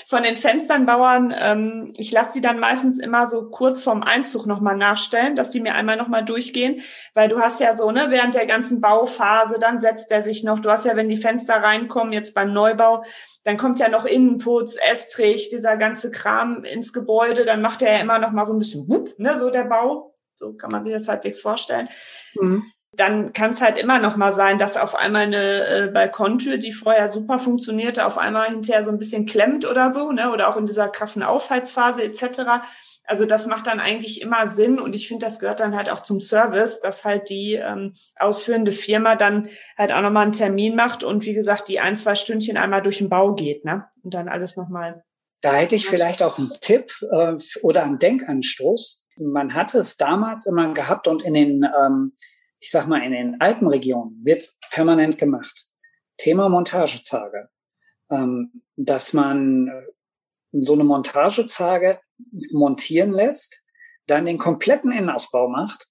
von 0.07 0.23
den 0.23 0.37
Fensternbauern, 0.37 1.33
ähm, 1.37 1.93
ich 1.97 2.11
lasse 2.11 2.33
die 2.33 2.41
dann 2.41 2.59
meistens 2.59 2.99
immer 2.99 3.25
so 3.25 3.49
kurz 3.49 3.81
vorm 3.81 4.03
Einzug 4.03 4.45
nochmal 4.45 4.77
nachstellen, 4.77 5.35
dass 5.35 5.49
die 5.49 5.59
mir 5.59 5.75
einmal 5.75 5.97
nochmal 5.97 6.23
durchgehen, 6.23 6.81
weil 7.13 7.29
du 7.29 7.39
hast 7.39 7.59
ja 7.59 7.75
so, 7.75 7.91
ne, 7.91 8.07
während 8.09 8.35
der 8.35 8.45
ganzen 8.45 8.81
Bauphase, 8.81 9.57
dann 9.59 9.79
setzt 9.79 10.11
er 10.11 10.21
sich 10.21 10.43
noch, 10.43 10.59
du 10.59 10.69
hast 10.69 10.85
ja, 10.85 10.95
wenn 10.95 11.09
die 11.09 11.17
Fenster 11.17 11.55
reinkommen, 11.55 12.13
jetzt 12.13 12.35
beim 12.35 12.53
Neubau, 12.53 13.03
dann 13.43 13.57
kommt 13.57 13.79
ja 13.79 13.89
noch 13.89 14.05
Innenputz, 14.05 14.77
Estrich, 14.77 15.49
dieser 15.49 15.77
ganze 15.77 16.11
Kram 16.11 16.63
ins 16.63 16.93
Gebäude, 16.93 17.45
dann 17.45 17.61
macht 17.61 17.81
er 17.81 17.93
ja 17.93 17.99
immer 17.99 18.19
noch 18.19 18.31
mal 18.31 18.45
so 18.45 18.53
ein 18.53 18.59
bisschen, 18.59 18.87
wupp, 18.87 19.17
ne, 19.17 19.37
so 19.37 19.49
der 19.49 19.65
Bau, 19.65 20.13
so 20.33 20.53
kann 20.53 20.71
man 20.71 20.83
sich 20.83 20.93
das 20.93 21.07
halbwegs 21.07 21.39
vorstellen. 21.39 21.89
Mhm 22.35 22.63
dann 22.97 23.33
kann 23.33 23.51
es 23.51 23.61
halt 23.61 23.77
immer 23.77 23.99
noch 23.99 24.15
mal 24.15 24.31
sein, 24.31 24.57
dass 24.57 24.77
auf 24.77 24.95
einmal 24.95 25.23
eine 25.23 25.67
äh, 25.67 25.87
Balkontür, 25.93 26.57
die 26.57 26.71
vorher 26.71 27.07
super 27.07 27.39
funktionierte, 27.39 28.05
auf 28.05 28.17
einmal 28.17 28.49
hinterher 28.49 28.83
so 28.83 28.91
ein 28.91 28.97
bisschen 28.97 29.25
klemmt 29.25 29.65
oder 29.65 29.91
so, 29.91 30.11
ne? 30.11 30.31
Oder 30.31 30.49
auch 30.49 30.57
in 30.57 30.65
dieser 30.65 30.89
krassen 30.89 31.23
Aufheizphase 31.23 32.03
etc. 32.03 32.63
Also 33.05 33.25
das 33.25 33.47
macht 33.47 33.67
dann 33.67 33.79
eigentlich 33.79 34.21
immer 34.21 34.47
Sinn 34.47 34.79
und 34.79 34.95
ich 34.95 35.07
finde, 35.07 35.25
das 35.25 35.39
gehört 35.39 35.59
dann 35.59 35.75
halt 35.75 35.89
auch 35.89 36.01
zum 36.01 36.19
Service, 36.19 36.79
dass 36.79 37.05
halt 37.05 37.29
die 37.29 37.53
ähm, 37.53 37.93
ausführende 38.17 38.71
Firma 38.71 39.15
dann 39.15 39.49
halt 39.77 39.91
auch 39.91 40.01
nochmal 40.01 40.23
einen 40.23 40.31
Termin 40.31 40.75
macht 40.75 41.03
und 41.03 41.25
wie 41.25 41.33
gesagt, 41.33 41.69
die 41.69 41.79
ein, 41.79 41.97
zwei 41.97 42.15
Stündchen 42.15 42.57
einmal 42.57 42.81
durch 42.81 42.97
den 42.97 43.09
Bau 43.09 43.33
geht, 43.33 43.65
ne? 43.65 43.85
Und 44.03 44.13
dann 44.13 44.27
alles 44.27 44.57
nochmal. 44.57 45.03
Da 45.41 45.53
hätte 45.53 45.75
ich 45.75 45.87
vielleicht 45.87 46.23
auch 46.23 46.39
einen 46.39 46.49
Tipp 46.61 46.91
äh, 47.11 47.35
oder 47.61 47.83
einen 47.83 47.99
Denkanstoß. 47.99 49.07
Man 49.17 49.53
hatte 49.53 49.77
es 49.77 49.97
damals 49.97 50.47
immer 50.47 50.73
gehabt 50.73 51.07
und 51.07 51.21
in 51.21 51.33
den 51.35 51.63
ähm, 51.63 52.13
ich 52.59 52.71
sag 52.71 52.87
mal, 52.87 53.03
in 53.03 53.11
den 53.11 53.41
Alpenregionen 53.41 54.23
wird's 54.23 54.57
permanent 54.71 55.17
gemacht. 55.17 55.67
Thema 56.17 56.49
Montagezage. 56.49 57.49
Ähm, 58.09 58.63
dass 58.75 59.13
man 59.13 59.67
äh, 59.67 60.61
so 60.63 60.73
eine 60.73 60.83
Montagezage 60.83 61.99
montieren 62.51 63.11
lässt, 63.11 63.63
dann 64.07 64.25
den 64.25 64.37
kompletten 64.37 64.91
Innenausbau 64.91 65.47
macht 65.49 65.87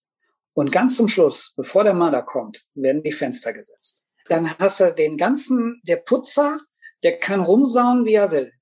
und 0.55 0.70
ganz 0.70 0.96
zum 0.96 1.09
Schluss, 1.09 1.53
bevor 1.57 1.85
der 1.85 1.94
Maler 1.94 2.22
kommt, 2.22 2.64
werden 2.74 3.03
die 3.03 3.12
Fenster 3.12 3.53
gesetzt. 3.53 4.05
Dann 4.29 4.57
hast 4.59 4.81
du 4.81 4.94
den 4.94 5.16
ganzen, 5.16 5.81
der 5.83 5.96
Putzer, 5.96 6.59
der 7.03 7.18
kann 7.18 7.40
rumsauen, 7.40 8.05
wie 8.05 8.14
er 8.14 8.31
will. 8.31 8.53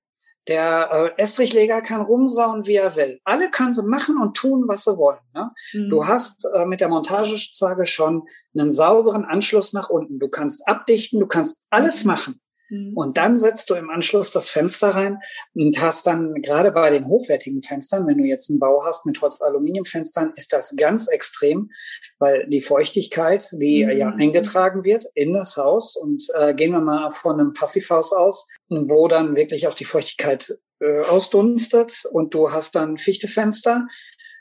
Der 0.47 1.13
äh, 1.17 1.21
Estrichleger 1.21 1.81
kann 1.81 2.01
rumsauen, 2.01 2.65
wie 2.65 2.75
er 2.75 2.95
will. 2.95 3.19
Alle 3.23 3.49
können 3.49 3.73
sie 3.73 3.83
machen 3.83 4.17
und 4.21 4.35
tun, 4.35 4.65
was 4.67 4.83
sie 4.83 4.97
wollen. 4.97 5.19
Ne? 5.33 5.51
Mhm. 5.73 5.89
Du 5.89 6.05
hast 6.05 6.45
äh, 6.53 6.65
mit 6.65 6.81
der 6.81 6.89
Montagezage 6.89 7.85
schon 7.85 8.23
einen 8.57 8.71
sauberen 8.71 9.23
Anschluss 9.23 9.73
nach 9.73 9.89
unten. 9.89 10.19
Du 10.19 10.27
kannst 10.27 10.67
abdichten, 10.67 11.19
du 11.19 11.27
kannst 11.27 11.59
alles 11.69 12.03
mhm. 12.03 12.11
machen. 12.11 12.41
Mhm. 12.73 12.97
Und 12.97 13.17
dann 13.17 13.37
setzt 13.37 13.69
du 13.69 13.75
im 13.75 13.89
Anschluss 13.89 14.31
das 14.31 14.49
Fenster 14.49 14.89
rein 14.89 15.19
und 15.53 15.79
hast 15.79 16.07
dann 16.07 16.41
gerade 16.41 16.71
bei 16.71 16.89
den 16.89 17.07
hochwertigen 17.07 17.61
Fenstern, 17.61 18.07
wenn 18.07 18.17
du 18.17 18.23
jetzt 18.23 18.49
einen 18.49 18.59
Bau 18.59 18.83
hast 18.83 19.05
mit 19.05 19.21
Holz-Aluminium-Fenstern, 19.21 20.33
ist 20.35 20.53
das 20.53 20.75
ganz 20.75 21.07
extrem, 21.07 21.69
weil 22.17 22.47
die 22.47 22.61
Feuchtigkeit, 22.61 23.47
die 23.53 23.85
mhm. 23.85 23.91
ja 23.91 24.09
eingetragen 24.09 24.83
wird 24.83 25.05
in 25.13 25.33
das 25.33 25.55
Haus 25.57 25.95
und 25.95 26.23
äh, 26.33 26.53
gehen 26.55 26.71
wir 26.71 26.81
mal 26.81 27.11
von 27.11 27.39
einem 27.39 27.53
Passivhaus 27.53 28.11
aus, 28.11 28.47
wo 28.69 29.07
dann 29.07 29.35
wirklich 29.35 29.67
auch 29.67 29.75
die 29.75 29.85
Feuchtigkeit 29.85 30.57
äh, 30.79 31.01
ausdunstet 31.01 32.05
und 32.11 32.33
du 32.33 32.51
hast 32.51 32.73
dann 32.75 32.97
Fichtefenster, 32.97 33.87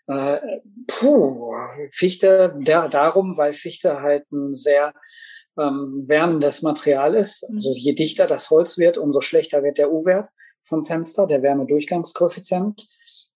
äh, 0.06 0.38
puh, 0.86 1.54
Fichte 1.90 2.54
da, 2.64 2.88
darum, 2.88 3.36
weil 3.36 3.52
Fichte 3.52 4.00
halt 4.00 4.30
ein 4.32 4.54
sehr 4.54 4.94
ähm, 5.58 6.04
wärmendes 6.06 6.62
Material 6.62 7.14
ist. 7.14 7.48
Mhm. 7.48 7.56
Also 7.56 7.70
je 7.72 7.94
dichter 7.94 8.26
das 8.26 8.50
Holz 8.50 8.78
wird, 8.78 8.98
umso 8.98 9.20
schlechter 9.20 9.62
wird 9.62 9.78
der 9.78 9.92
U-Wert 9.92 10.28
vom 10.62 10.82
Fenster, 10.82 11.26
der 11.26 11.42
Wärmedurchgangskoeffizient. 11.42 12.86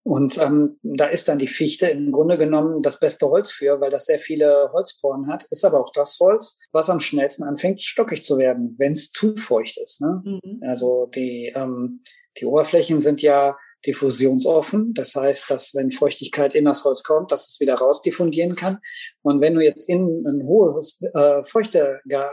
Und 0.02 0.38
ähm, 0.38 0.79
da 0.85 1.07
ist 1.07 1.26
dann 1.26 1.38
die 1.38 1.48
Fichte 1.48 1.88
im 1.88 2.12
Grunde 2.12 2.38
genommen 2.38 2.81
das 2.81 3.00
beste 3.00 3.29
Holz 3.29 3.50
für, 3.50 3.81
weil 3.81 3.90
das 3.90 4.07
sehr 4.07 4.20
viele 4.20 4.70
Holzporen 4.72 5.26
hat, 5.26 5.44
ist 5.50 5.64
aber 5.64 5.81
auch 5.81 5.90
das 5.92 6.16
Holz, 6.20 6.61
was 6.70 6.88
am 6.88 7.00
schnellsten 7.00 7.42
anfängt, 7.42 7.83
stockig 7.83 8.22
zu 8.22 8.38
werden, 8.38 8.76
wenn 8.79 8.92
es 8.92 9.11
zu 9.11 9.35
feucht 9.35 9.79
ist. 9.79 10.00
Ne? 10.00 10.22
Mhm. 10.24 10.61
Also 10.62 11.07
die, 11.07 11.52
ähm, 11.57 12.05
die 12.38 12.46
Oberflächen 12.46 13.00
sind 13.00 13.20
ja 13.20 13.57
diffusionsoffen. 13.87 14.94
Das 14.94 15.14
heißt, 15.14 15.51
dass 15.51 15.75
wenn 15.75 15.90
Feuchtigkeit 15.90 16.55
in 16.55 16.64
das 16.64 16.85
Holz 16.85 17.03
kommt, 17.03 17.33
dass 17.33 17.49
es 17.49 17.61
wieder 17.61 17.75
raus 17.75 18.03
diffundieren 18.03 18.57
kann. 18.57 18.79
Und 19.22 19.40
wenn 19.40 19.55
du 19.55 19.61
jetzt 19.61 19.88
in 19.88 20.25
ein 20.27 20.46
hohes 20.46 21.01
äh, 21.14 21.42
feuchte 21.44 22.01
ja, 22.05 22.31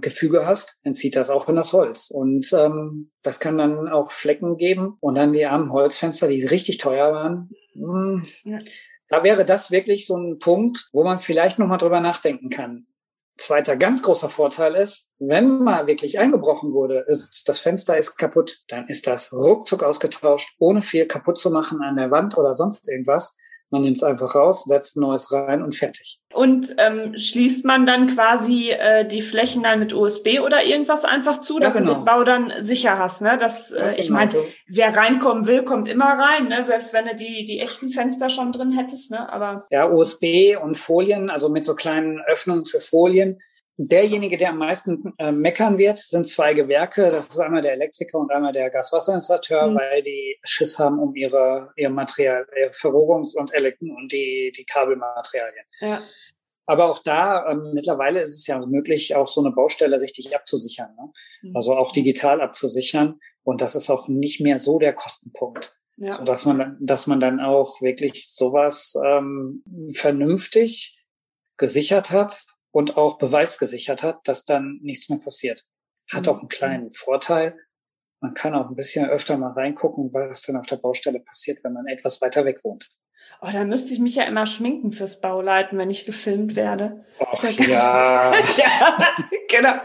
Gefüge 0.00 0.46
hast, 0.46 0.80
dann 0.84 0.94
zieht 0.94 1.16
das 1.16 1.30
auch 1.30 1.48
in 1.48 1.56
das 1.56 1.72
Holz. 1.72 2.10
Und 2.10 2.52
ähm, 2.52 3.10
das 3.22 3.38
kann 3.38 3.58
dann 3.58 3.88
auch 3.88 4.10
Flecken 4.10 4.56
geben. 4.56 4.96
Und 5.00 5.14
dann 5.16 5.32
die 5.32 5.46
armen 5.46 5.72
Holzfenster, 5.72 6.28
die 6.28 6.44
richtig 6.44 6.78
teuer 6.78 7.12
waren. 7.12 7.50
Mh, 7.74 7.92
hm, 7.92 8.26
ja. 8.44 8.58
Da 9.08 9.22
wäre 9.22 9.44
das 9.44 9.70
wirklich 9.70 10.06
so 10.06 10.16
ein 10.16 10.38
Punkt, 10.38 10.88
wo 10.94 11.04
man 11.04 11.18
vielleicht 11.18 11.58
nochmal 11.58 11.76
drüber 11.76 12.00
nachdenken 12.00 12.48
kann. 12.48 12.86
Zweiter 13.42 13.76
ganz 13.76 14.02
großer 14.02 14.30
Vorteil 14.30 14.74
ist, 14.74 15.10
wenn 15.18 15.58
mal 15.58 15.86
wirklich 15.86 16.18
eingebrochen 16.18 16.72
wurde, 16.72 17.04
ist, 17.08 17.48
das 17.48 17.58
Fenster 17.58 17.98
ist 17.98 18.16
kaputt, 18.16 18.62
dann 18.68 18.86
ist 18.86 19.06
das 19.06 19.32
ruckzuck 19.32 19.82
ausgetauscht, 19.82 20.54
ohne 20.58 20.80
viel 20.80 21.06
kaputt 21.06 21.38
zu 21.38 21.50
machen 21.50 21.82
an 21.82 21.96
der 21.96 22.10
Wand 22.10 22.38
oder 22.38 22.54
sonst 22.54 22.88
irgendwas. 22.88 23.36
Man 23.72 23.82
nimmt 23.82 23.96
es 23.96 24.02
einfach 24.02 24.34
raus, 24.34 24.64
setzt 24.64 24.96
ein 24.96 25.00
neues 25.00 25.32
rein 25.32 25.62
und 25.62 25.74
fertig. 25.74 26.20
Und 26.34 26.74
ähm, 26.76 27.16
schließt 27.16 27.64
man 27.64 27.86
dann 27.86 28.06
quasi 28.06 28.68
äh, 28.68 29.06
die 29.06 29.22
Flächen 29.22 29.62
dann 29.62 29.78
mit 29.78 29.94
USB 29.94 30.40
oder 30.44 30.62
irgendwas 30.62 31.06
einfach 31.06 31.40
zu, 31.40 31.58
dass 31.58 31.74
ja, 31.74 31.80
genau. 31.80 31.92
du 31.94 31.98
den 32.00 32.04
Bau 32.04 32.22
dann 32.22 32.52
sicher 32.58 32.98
hast. 32.98 33.22
Ne? 33.22 33.38
Das, 33.38 33.72
äh, 33.72 33.80
ja, 33.80 33.92
ich 33.92 34.08
genau. 34.08 34.18
meine, 34.18 34.34
wer 34.68 34.94
reinkommen 34.94 35.46
will, 35.46 35.64
kommt 35.64 35.88
immer 35.88 36.18
rein, 36.18 36.48
ne? 36.48 36.62
selbst 36.64 36.92
wenn 36.92 37.06
du 37.06 37.16
die, 37.16 37.46
die 37.46 37.60
echten 37.60 37.90
Fenster 37.92 38.28
schon 38.28 38.52
drin 38.52 38.72
hättest. 38.72 39.10
Ne? 39.10 39.32
Aber 39.32 39.66
ja, 39.70 39.90
USB 39.90 40.56
und 40.62 40.76
Folien, 40.76 41.30
also 41.30 41.48
mit 41.48 41.64
so 41.64 41.74
kleinen 41.74 42.20
Öffnungen 42.20 42.66
für 42.66 42.80
Folien, 42.80 43.40
Derjenige, 43.78 44.36
der 44.36 44.50
am 44.50 44.58
meisten 44.58 45.14
äh, 45.18 45.32
meckern 45.32 45.78
wird, 45.78 45.98
sind 45.98 46.28
zwei 46.28 46.52
Gewerke. 46.52 47.10
Das 47.10 47.28
ist 47.28 47.38
einmal 47.38 47.62
der 47.62 47.72
Elektriker 47.72 48.18
und 48.18 48.30
einmal 48.30 48.52
der 48.52 48.68
Gaswasserinstallateur, 48.68 49.68
mhm. 49.68 49.76
weil 49.76 50.02
die 50.02 50.38
Schiss 50.44 50.78
haben 50.78 50.98
um 50.98 51.14
ihre, 51.14 51.72
ihr 51.76 51.88
Material, 51.88 52.46
ihre 52.58 52.70
Verrohrungs- 52.70 53.34
und 53.34 53.52
Elektren 53.54 53.90
und 53.90 54.12
die, 54.12 54.52
die 54.56 54.64
Kabelmaterialien. 54.64 55.64
Ja. 55.80 56.02
Aber 56.66 56.90
auch 56.90 57.00
da, 57.00 57.50
ähm, 57.50 57.72
mittlerweile 57.72 58.20
ist 58.20 58.38
es 58.38 58.46
ja 58.46 58.64
möglich, 58.64 59.16
auch 59.16 59.26
so 59.26 59.40
eine 59.40 59.54
Baustelle 59.54 60.00
richtig 60.00 60.36
abzusichern. 60.36 60.94
Ne? 60.96 61.12
Mhm. 61.42 61.56
Also 61.56 61.74
auch 61.74 61.92
digital 61.92 62.42
abzusichern. 62.42 63.20
Und 63.42 63.62
das 63.62 63.74
ist 63.74 63.88
auch 63.88 64.06
nicht 64.06 64.40
mehr 64.40 64.58
so 64.58 64.78
der 64.78 64.92
Kostenpunkt. 64.92 65.76
Ja. 65.96 66.10
So 66.10 66.24
dass 66.24 66.44
man, 66.46 66.76
dass 66.80 67.06
man 67.06 67.20
dann 67.20 67.40
auch 67.40 67.80
wirklich 67.80 68.32
sowas 68.32 68.98
ähm, 69.04 69.64
vernünftig 69.94 71.02
gesichert 71.56 72.10
hat 72.10 72.44
und 72.72 72.96
auch 72.96 73.18
beweisgesichert 73.18 74.02
hat, 74.02 74.26
dass 74.26 74.44
dann 74.44 74.80
nichts 74.82 75.08
mehr 75.08 75.18
passiert. 75.18 75.64
Hat 76.10 76.26
auch 76.26 76.38
einen 76.38 76.44
mhm. 76.44 76.48
kleinen 76.48 76.90
Vorteil. 76.90 77.56
Man 78.20 78.34
kann 78.34 78.54
auch 78.54 78.68
ein 78.68 78.76
bisschen 78.76 79.08
öfter 79.08 79.36
mal 79.36 79.52
reingucken, 79.52 80.12
was 80.12 80.42
dann 80.42 80.56
auf 80.56 80.66
der 80.66 80.76
Baustelle 80.76 81.20
passiert, 81.20 81.62
wenn 81.62 81.72
man 81.72 81.86
etwas 81.86 82.20
weiter 82.20 82.44
weg 82.44 82.64
wohnt. 82.64 82.88
Oh, 83.40 83.48
da 83.52 83.64
müsste 83.64 83.92
ich 83.92 84.00
mich 84.00 84.16
ja 84.16 84.24
immer 84.24 84.46
schminken 84.46 84.92
fürs 84.92 85.20
Bauleiten, 85.20 85.78
wenn 85.78 85.90
ich 85.90 86.06
gefilmt 86.06 86.54
werde. 86.56 87.04
Ach, 87.18 87.42
ja. 87.58 88.32
ja, 88.56 89.16
genau. 89.48 89.80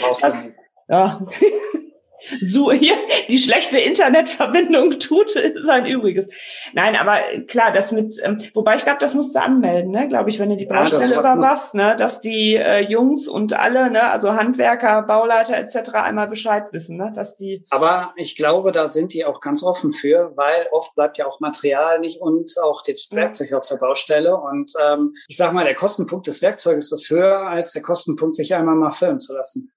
Brauchst 0.00 0.24
du 0.24 0.34
nicht. 0.36 0.56
Ja 0.88 1.26
so 2.40 2.72
hier 2.72 2.94
die 3.28 3.38
schlechte 3.38 3.78
Internetverbindung 3.78 4.98
tut 5.00 5.30
sein 5.30 5.86
Übriges. 5.86 6.28
Nein, 6.72 6.96
aber 6.96 7.18
klar, 7.46 7.72
das 7.72 7.92
mit, 7.92 8.14
ähm, 8.22 8.38
wobei 8.54 8.76
ich 8.76 8.84
glaube, 8.84 8.98
das 9.00 9.14
musst 9.14 9.34
du 9.34 9.40
anmelden, 9.40 9.90
ne, 9.90 10.08
glaube 10.08 10.30
ich, 10.30 10.38
wenn 10.38 10.50
du 10.50 10.56
die 10.56 10.66
Baustelle 10.66 11.14
ja, 11.14 11.20
überwachst, 11.20 11.74
ne, 11.74 11.96
dass 11.96 12.20
die 12.20 12.56
äh, 12.56 12.80
Jungs 12.80 13.28
und 13.28 13.52
alle, 13.58 13.90
ne, 13.90 14.10
also 14.10 14.32
Handwerker, 14.32 15.02
Bauleiter 15.02 15.56
etc. 15.56 15.94
einmal 15.94 16.28
Bescheid 16.28 16.64
wissen, 16.72 16.96
ne, 16.96 17.12
dass 17.14 17.36
die. 17.36 17.64
Aber 17.70 18.12
ich 18.16 18.36
glaube, 18.36 18.72
da 18.72 18.86
sind 18.86 19.12
die 19.12 19.24
auch 19.24 19.40
ganz 19.40 19.62
offen 19.62 19.92
für, 19.92 20.32
weil 20.36 20.66
oft 20.72 20.94
bleibt 20.94 21.18
ja 21.18 21.26
auch 21.26 21.40
Material 21.40 22.00
nicht 22.00 22.20
und 22.20 22.52
auch 22.62 22.82
das 22.82 23.08
Werkzeug 23.10 23.50
ja. 23.50 23.58
auf 23.58 23.66
der 23.66 23.76
Baustelle 23.76 24.36
und 24.36 24.72
ähm, 24.82 25.14
ich 25.28 25.36
sag 25.36 25.52
mal, 25.52 25.64
der 25.64 25.74
Kostenpunkt 25.74 26.26
des 26.26 26.42
Werkzeuges 26.42 26.92
ist 26.92 27.10
höher 27.10 27.46
als 27.46 27.72
der 27.72 27.82
Kostenpunkt, 27.82 28.36
sich 28.36 28.54
einmal 28.54 28.74
mal 28.74 28.92
filmen 28.92 29.20
zu 29.20 29.34
lassen. 29.34 29.72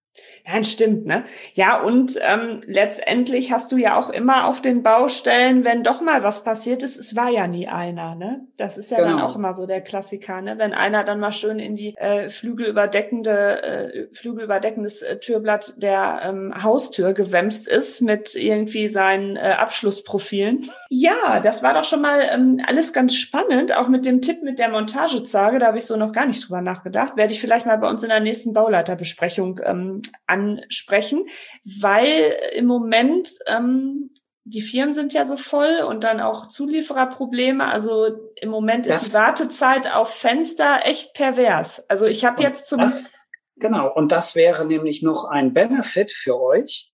Ja, 0.47 0.63
stimmt, 0.63 1.05
ne? 1.05 1.23
Ja, 1.53 1.81
und 1.81 2.17
ähm, 2.21 2.61
letztendlich 2.65 3.51
hast 3.51 3.71
du 3.71 3.77
ja 3.77 3.97
auch 3.97 4.09
immer 4.09 4.47
auf 4.47 4.61
den 4.61 4.83
Baustellen, 4.83 5.63
wenn 5.63 5.83
doch 5.83 6.01
mal 6.01 6.23
was 6.23 6.43
passiert 6.43 6.83
ist, 6.83 6.97
es 6.97 7.15
war 7.15 7.29
ja 7.29 7.47
nie 7.47 7.67
einer, 7.67 8.15
ne? 8.15 8.47
Das 8.57 8.77
ist 8.77 8.91
ja 8.91 8.97
genau. 8.97 9.09
dann 9.09 9.21
auch 9.21 9.35
immer 9.35 9.53
so 9.53 9.65
der 9.65 9.81
Klassiker, 9.81 10.41
ne? 10.41 10.57
Wenn 10.57 10.73
einer 10.73 11.03
dann 11.03 11.19
mal 11.19 11.31
schön 11.31 11.59
in 11.59 11.75
die 11.75 11.95
äh, 11.97 12.29
flügelüberdeckende, 12.29 13.63
äh, 13.63 14.07
flügelüberdeckendes 14.13 15.01
äh, 15.01 15.17
Türblatt 15.17 15.73
der 15.77 16.21
ähm, 16.23 16.53
Haustür 16.61 17.13
gewämst 17.13 17.67
ist 17.67 18.01
mit 18.01 18.35
irgendwie 18.35 18.87
seinen 18.87 19.35
äh, 19.35 19.55
Abschlussprofilen. 19.57 20.69
Ja, 20.89 21.39
das 21.41 21.63
war 21.63 21.73
doch 21.73 21.85
schon 21.85 22.01
mal 22.01 22.21
ähm, 22.31 22.61
alles 22.65 22.93
ganz 22.93 23.15
spannend, 23.15 23.75
auch 23.75 23.87
mit 23.87 24.05
dem 24.05 24.21
Tipp 24.21 24.43
mit 24.43 24.59
der 24.59 24.69
Montagezage, 24.69 25.59
da 25.59 25.67
habe 25.67 25.79
ich 25.79 25.85
so 25.85 25.97
noch 25.97 26.11
gar 26.11 26.27
nicht 26.27 26.47
drüber 26.47 26.61
nachgedacht. 26.61 27.17
Werde 27.17 27.33
ich 27.33 27.41
vielleicht 27.41 27.65
mal 27.65 27.77
bei 27.77 27.89
uns 27.89 28.03
in 28.03 28.09
der 28.09 28.19
nächsten 28.19 28.53
Bauleiterbesprechung 28.53 29.59
ähm, 29.63 30.01
ansprechen, 30.27 31.25
weil 31.63 32.37
im 32.53 32.65
Moment 32.65 33.29
ähm, 33.47 34.11
die 34.45 34.61
Firmen 34.61 34.93
sind 34.93 35.11
ja 35.13 35.25
so 35.25 35.37
voll 35.37 35.79
und 35.87 36.03
dann 36.03 36.19
auch 36.19 36.47
Zuliefererprobleme. 36.47 37.65
Also 37.65 38.31
im 38.35 38.49
Moment 38.49 38.85
das, 38.85 39.03
ist 39.03 39.13
die 39.13 39.17
Wartezeit 39.17 39.91
auf 39.91 40.13
Fenster 40.13 40.81
echt 40.83 41.15
pervers. 41.15 41.89
Also 41.89 42.05
ich 42.05 42.25
habe 42.25 42.43
jetzt 42.43 42.67
zum 42.67 42.79
das, 42.79 43.11
genau 43.55 43.91
und 43.93 44.11
das 44.11 44.35
wäre 44.35 44.65
nämlich 44.65 45.01
noch 45.01 45.25
ein 45.25 45.53
Benefit 45.53 46.11
für 46.11 46.39
euch, 46.39 46.93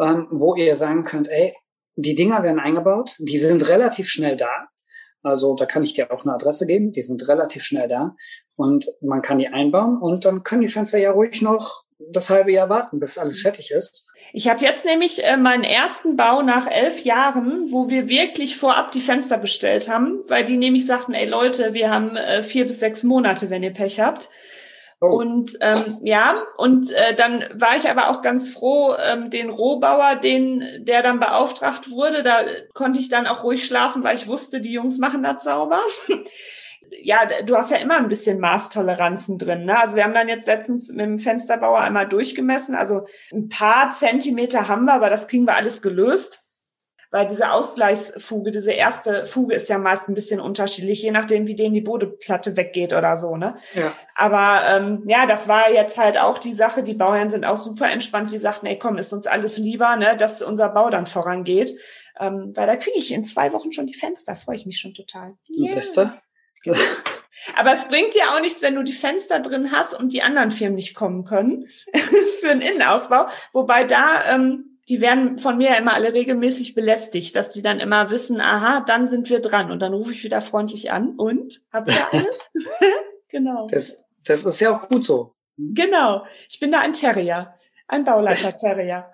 ähm, 0.00 0.28
wo 0.30 0.54
ihr 0.54 0.76
sagen 0.76 1.02
könnt, 1.02 1.28
ey, 1.28 1.54
die 1.96 2.14
Dinger 2.14 2.44
werden 2.44 2.60
eingebaut, 2.60 3.16
die 3.18 3.38
sind 3.38 3.68
relativ 3.68 4.08
schnell 4.08 4.36
da. 4.36 4.68
Also 5.24 5.54
da 5.54 5.66
kann 5.66 5.82
ich 5.82 5.94
dir 5.94 6.10
auch 6.12 6.24
eine 6.24 6.34
Adresse 6.34 6.66
geben, 6.66 6.92
die 6.92 7.02
sind 7.02 7.28
relativ 7.28 7.64
schnell 7.64 7.88
da 7.88 8.14
und 8.54 8.86
man 9.00 9.22
kann 9.22 9.38
die 9.38 9.48
einbauen 9.48 10.00
und 10.00 10.24
dann 10.24 10.42
können 10.44 10.62
die 10.62 10.68
Fenster 10.68 10.98
ja 10.98 11.10
ruhig 11.10 11.42
noch 11.42 11.84
das 12.10 12.30
halbe 12.30 12.52
Jahr 12.52 12.68
warten, 12.68 12.98
bis 12.98 13.18
alles 13.18 13.40
fertig 13.40 13.70
ist. 13.70 14.10
Ich 14.32 14.48
habe 14.48 14.64
jetzt 14.64 14.84
nämlich 14.86 15.24
äh, 15.24 15.36
meinen 15.36 15.64
ersten 15.64 16.16
Bau 16.16 16.42
nach 16.42 16.66
elf 16.66 17.04
Jahren, 17.04 17.70
wo 17.70 17.88
wir 17.88 18.08
wirklich 18.08 18.56
vorab 18.56 18.92
die 18.92 19.00
Fenster 19.00 19.36
bestellt 19.36 19.88
haben, 19.88 20.20
weil 20.28 20.44
die 20.44 20.56
nämlich 20.56 20.86
sagten, 20.86 21.12
ey 21.12 21.28
Leute, 21.28 21.74
wir 21.74 21.90
haben 21.90 22.16
äh, 22.16 22.42
vier 22.42 22.66
bis 22.66 22.80
sechs 22.80 23.02
Monate, 23.02 23.50
wenn 23.50 23.62
ihr 23.62 23.74
Pech 23.74 24.00
habt. 24.00 24.30
Oh. 25.02 25.16
Und 25.16 25.58
ähm, 25.60 25.98
ja, 26.04 26.36
und 26.56 26.92
äh, 26.92 27.14
dann 27.14 27.44
war 27.54 27.76
ich 27.76 27.90
aber 27.90 28.08
auch 28.08 28.22
ganz 28.22 28.48
froh, 28.50 28.94
ähm, 28.94 29.30
den 29.30 29.50
Rohbauer, 29.50 30.14
den, 30.14 30.84
der 30.84 31.02
dann 31.02 31.18
beauftragt 31.18 31.90
wurde, 31.90 32.22
da 32.22 32.44
konnte 32.72 33.00
ich 33.00 33.08
dann 33.08 33.26
auch 33.26 33.42
ruhig 33.42 33.66
schlafen, 33.66 34.04
weil 34.04 34.16
ich 34.16 34.28
wusste, 34.28 34.60
die 34.60 34.72
Jungs 34.72 34.98
machen 34.98 35.24
das 35.24 35.42
sauber. 35.42 35.80
ja, 37.00 37.26
du 37.44 37.56
hast 37.56 37.70
ja 37.70 37.78
immer 37.78 37.96
ein 37.96 38.08
bisschen 38.08 38.40
Maßtoleranzen 38.40 39.38
drin. 39.38 39.64
Ne? 39.64 39.78
Also 39.78 39.96
wir 39.96 40.04
haben 40.04 40.14
dann 40.14 40.28
jetzt 40.28 40.46
letztens 40.46 40.90
mit 40.90 41.00
dem 41.00 41.18
Fensterbauer 41.18 41.80
einmal 41.80 42.08
durchgemessen. 42.08 42.74
Also 42.74 43.06
ein 43.32 43.48
paar 43.48 43.90
Zentimeter 43.90 44.68
haben 44.68 44.84
wir, 44.84 44.94
aber 44.94 45.10
das 45.10 45.28
kriegen 45.28 45.46
wir 45.46 45.56
alles 45.56 45.82
gelöst. 45.82 46.44
Weil 47.10 47.28
diese 47.28 47.52
Ausgleichsfuge, 47.52 48.50
diese 48.50 48.72
erste 48.72 49.26
Fuge 49.26 49.54
ist 49.54 49.68
ja 49.68 49.76
meist 49.76 50.08
ein 50.08 50.14
bisschen 50.14 50.40
unterschiedlich, 50.40 51.02
je 51.02 51.10
nachdem, 51.10 51.46
wie 51.46 51.54
denen 51.54 51.74
die 51.74 51.82
Bodenplatte 51.82 52.56
weggeht 52.56 52.94
oder 52.94 53.18
so, 53.18 53.36
ne? 53.36 53.54
Ja. 53.74 53.92
Aber 54.14 54.62
ähm, 54.66 55.02
ja, 55.06 55.26
das 55.26 55.46
war 55.46 55.70
jetzt 55.70 55.98
halt 55.98 56.16
auch 56.16 56.38
die 56.38 56.54
Sache. 56.54 56.82
Die 56.82 56.94
Bauern 56.94 57.30
sind 57.30 57.44
auch 57.44 57.58
super 57.58 57.90
entspannt. 57.90 58.32
Die 58.32 58.38
sagten, 58.38 58.64
ey, 58.64 58.78
komm, 58.78 58.96
ist 58.96 59.12
uns 59.12 59.26
alles 59.26 59.58
lieber, 59.58 59.94
ne, 59.96 60.16
dass 60.16 60.40
unser 60.40 60.70
Bau 60.70 60.88
dann 60.88 61.06
vorangeht. 61.06 61.78
Ähm, 62.18 62.52
weil 62.54 62.66
da 62.66 62.76
kriege 62.76 62.96
ich 62.96 63.12
in 63.12 63.26
zwei 63.26 63.52
Wochen 63.52 63.72
schon 63.72 63.86
die 63.86 63.92
Fenster. 63.92 64.34
Freue 64.34 64.56
ich 64.56 64.64
mich 64.64 64.80
schon 64.80 64.94
total. 64.94 65.34
Yeah. 65.50 65.74
Siehste? 65.74 66.14
Aber 67.56 67.72
es 67.72 67.88
bringt 67.88 68.14
ja 68.14 68.34
auch 68.34 68.40
nichts, 68.40 68.62
wenn 68.62 68.74
du 68.74 68.82
die 68.82 68.92
Fenster 68.92 69.40
drin 69.40 69.72
hast 69.72 69.94
und 69.94 70.12
die 70.12 70.22
anderen 70.22 70.50
Firmen 70.50 70.76
nicht 70.76 70.94
kommen 70.94 71.24
können 71.24 71.66
für 72.40 72.50
einen 72.50 72.60
Innenausbau. 72.60 73.26
Wobei 73.52 73.84
da, 73.84 74.24
ähm, 74.32 74.78
die 74.88 75.00
werden 75.00 75.38
von 75.38 75.56
mir 75.58 75.70
ja 75.70 75.76
immer 75.76 75.94
alle 75.94 76.12
regelmäßig 76.12 76.74
belästigt, 76.74 77.36
dass 77.36 77.50
die 77.50 77.62
dann 77.62 77.80
immer 77.80 78.10
wissen, 78.10 78.40
aha, 78.40 78.80
dann 78.80 79.08
sind 79.08 79.30
wir 79.30 79.40
dran. 79.40 79.70
Und 79.70 79.80
dann 79.80 79.94
rufe 79.94 80.12
ich 80.12 80.24
wieder 80.24 80.40
freundlich 80.40 80.92
an 80.92 81.14
und 81.16 81.62
habt 81.72 81.90
ihr 81.90 82.12
alles? 82.12 82.50
genau. 83.28 83.66
Das, 83.68 84.04
das 84.24 84.44
ist 84.44 84.60
ja 84.60 84.76
auch 84.76 84.88
gut 84.88 85.04
so. 85.04 85.34
Genau. 85.56 86.24
Ich 86.48 86.60
bin 86.60 86.72
da 86.72 86.80
ein 86.80 86.92
Terrier. 86.92 87.54
Ein 87.88 88.04
Bauleiter-Terrier. 88.04 89.12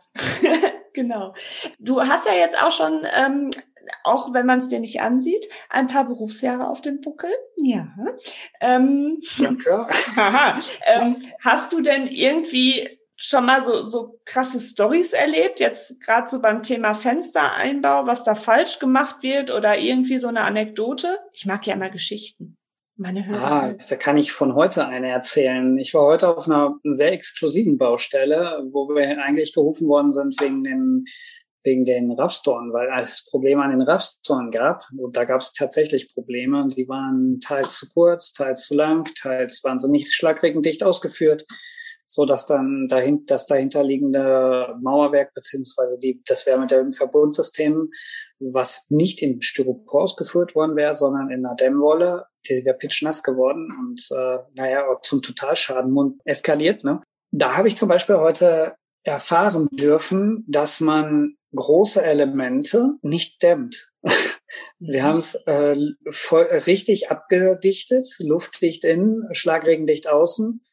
genau. 0.92 1.34
Du 1.78 2.00
hast 2.00 2.26
ja 2.26 2.34
jetzt 2.34 2.56
auch 2.60 2.70
schon 2.70 3.06
ähm, 3.12 3.50
auch 4.04 4.32
wenn 4.32 4.46
man 4.46 4.58
es 4.58 4.68
dir 4.68 4.80
nicht 4.80 5.00
ansieht, 5.00 5.46
ein 5.68 5.88
paar 5.88 6.06
Berufsjahre 6.06 6.68
auf 6.68 6.80
dem 6.80 7.00
Buckel. 7.00 7.30
Ja. 7.56 7.88
Ähm, 8.60 9.20
Danke. 9.38 9.86
Ähm, 10.86 11.24
hast 11.40 11.72
du 11.72 11.80
denn 11.80 12.06
irgendwie 12.06 12.98
schon 13.16 13.44
mal 13.44 13.62
so, 13.62 13.82
so 13.82 14.20
krasse 14.24 14.60
Stories 14.60 15.12
erlebt, 15.12 15.60
jetzt 15.60 16.00
gerade 16.00 16.28
so 16.28 16.40
beim 16.40 16.62
Thema 16.62 16.94
Fenstereinbau, 16.94 18.06
was 18.06 18.24
da 18.24 18.34
falsch 18.34 18.78
gemacht 18.78 19.22
wird 19.22 19.50
oder 19.50 19.76
irgendwie 19.76 20.18
so 20.18 20.28
eine 20.28 20.42
Anekdote? 20.42 21.18
Ich 21.32 21.44
mag 21.44 21.66
ja 21.66 21.74
immer 21.74 21.90
Geschichten. 21.90 22.56
Meine 23.00 23.26
Hörer. 23.26 23.44
Ah, 23.44 23.74
da 23.88 23.96
kann 23.96 24.16
ich 24.16 24.32
von 24.32 24.56
heute 24.56 24.86
eine 24.86 25.08
erzählen. 25.08 25.78
Ich 25.78 25.94
war 25.94 26.02
heute 26.02 26.36
auf 26.36 26.46
einer 26.46 26.80
sehr 26.82 27.12
exklusiven 27.12 27.78
Baustelle, 27.78 28.64
wo 28.70 28.88
wir 28.88 29.22
eigentlich 29.22 29.52
gerufen 29.52 29.86
worden 29.86 30.10
sind 30.10 30.40
wegen 30.40 30.64
dem 30.64 31.04
wegen 31.68 31.84
den 31.84 32.10
Raffstoren, 32.12 32.72
weil 32.72 32.88
es 33.00 33.24
Probleme 33.30 33.62
an 33.62 33.70
den 33.70 33.82
Raffstoren 33.82 34.50
gab. 34.50 34.84
Und 34.96 35.16
da 35.16 35.24
gab 35.24 35.42
es 35.42 35.52
tatsächlich 35.52 36.12
Probleme. 36.14 36.66
Die 36.74 36.88
waren 36.88 37.40
teils 37.40 37.76
zu 37.76 37.88
kurz, 37.90 38.32
teils 38.32 38.66
zu 38.66 38.74
lang, 38.74 39.04
teils 39.20 39.62
waren 39.64 39.78
sie 39.78 39.90
nicht 39.90 40.12
schlagregendicht 40.12 40.82
ausgeführt, 40.82 41.44
so 42.06 42.24
dass 42.24 42.46
dann 42.46 42.86
dahin, 42.88 43.24
das 43.26 43.46
dahinterliegende 43.46 44.74
Mauerwerk 44.80 45.34
beziehungsweise 45.34 45.98
die, 45.98 46.22
das 46.26 46.46
wäre 46.46 46.58
mit 46.58 46.70
dem 46.70 46.92
Verbundsystem, 46.92 47.90
was 48.38 48.86
nicht 48.88 49.20
in 49.20 49.42
Styropor 49.42 50.04
ausgeführt 50.04 50.54
worden 50.54 50.74
wäre, 50.74 50.94
sondern 50.94 51.30
in 51.30 51.44
einer 51.44 51.54
Dämmwolle, 51.54 52.24
die 52.48 52.64
wäre 52.64 52.78
pitchnass 52.78 53.22
geworden 53.22 53.68
und 53.78 54.08
äh, 54.10 54.38
naja, 54.54 54.86
zum 55.02 55.20
Totalschaden 55.20 56.18
eskaliert. 56.24 56.82
Ne? 56.82 57.02
Da 57.30 57.58
habe 57.58 57.68
ich 57.68 57.76
zum 57.76 57.90
Beispiel 57.90 58.16
heute 58.16 58.74
erfahren 59.08 59.68
dürfen, 59.72 60.44
dass 60.46 60.80
man 60.80 61.34
große 61.54 62.02
Elemente 62.02 62.94
nicht 63.02 63.42
dämmt. 63.42 63.90
Sie 64.78 64.98
mhm. 64.98 65.02
haben 65.02 65.18
es 65.18 65.34
äh, 65.46 65.76
richtig 66.66 67.10
abgedichtet, 67.10 68.06
luftdicht 68.20 68.84
innen, 68.84 69.22
schlagregendicht 69.32 70.08
außen. 70.08 70.64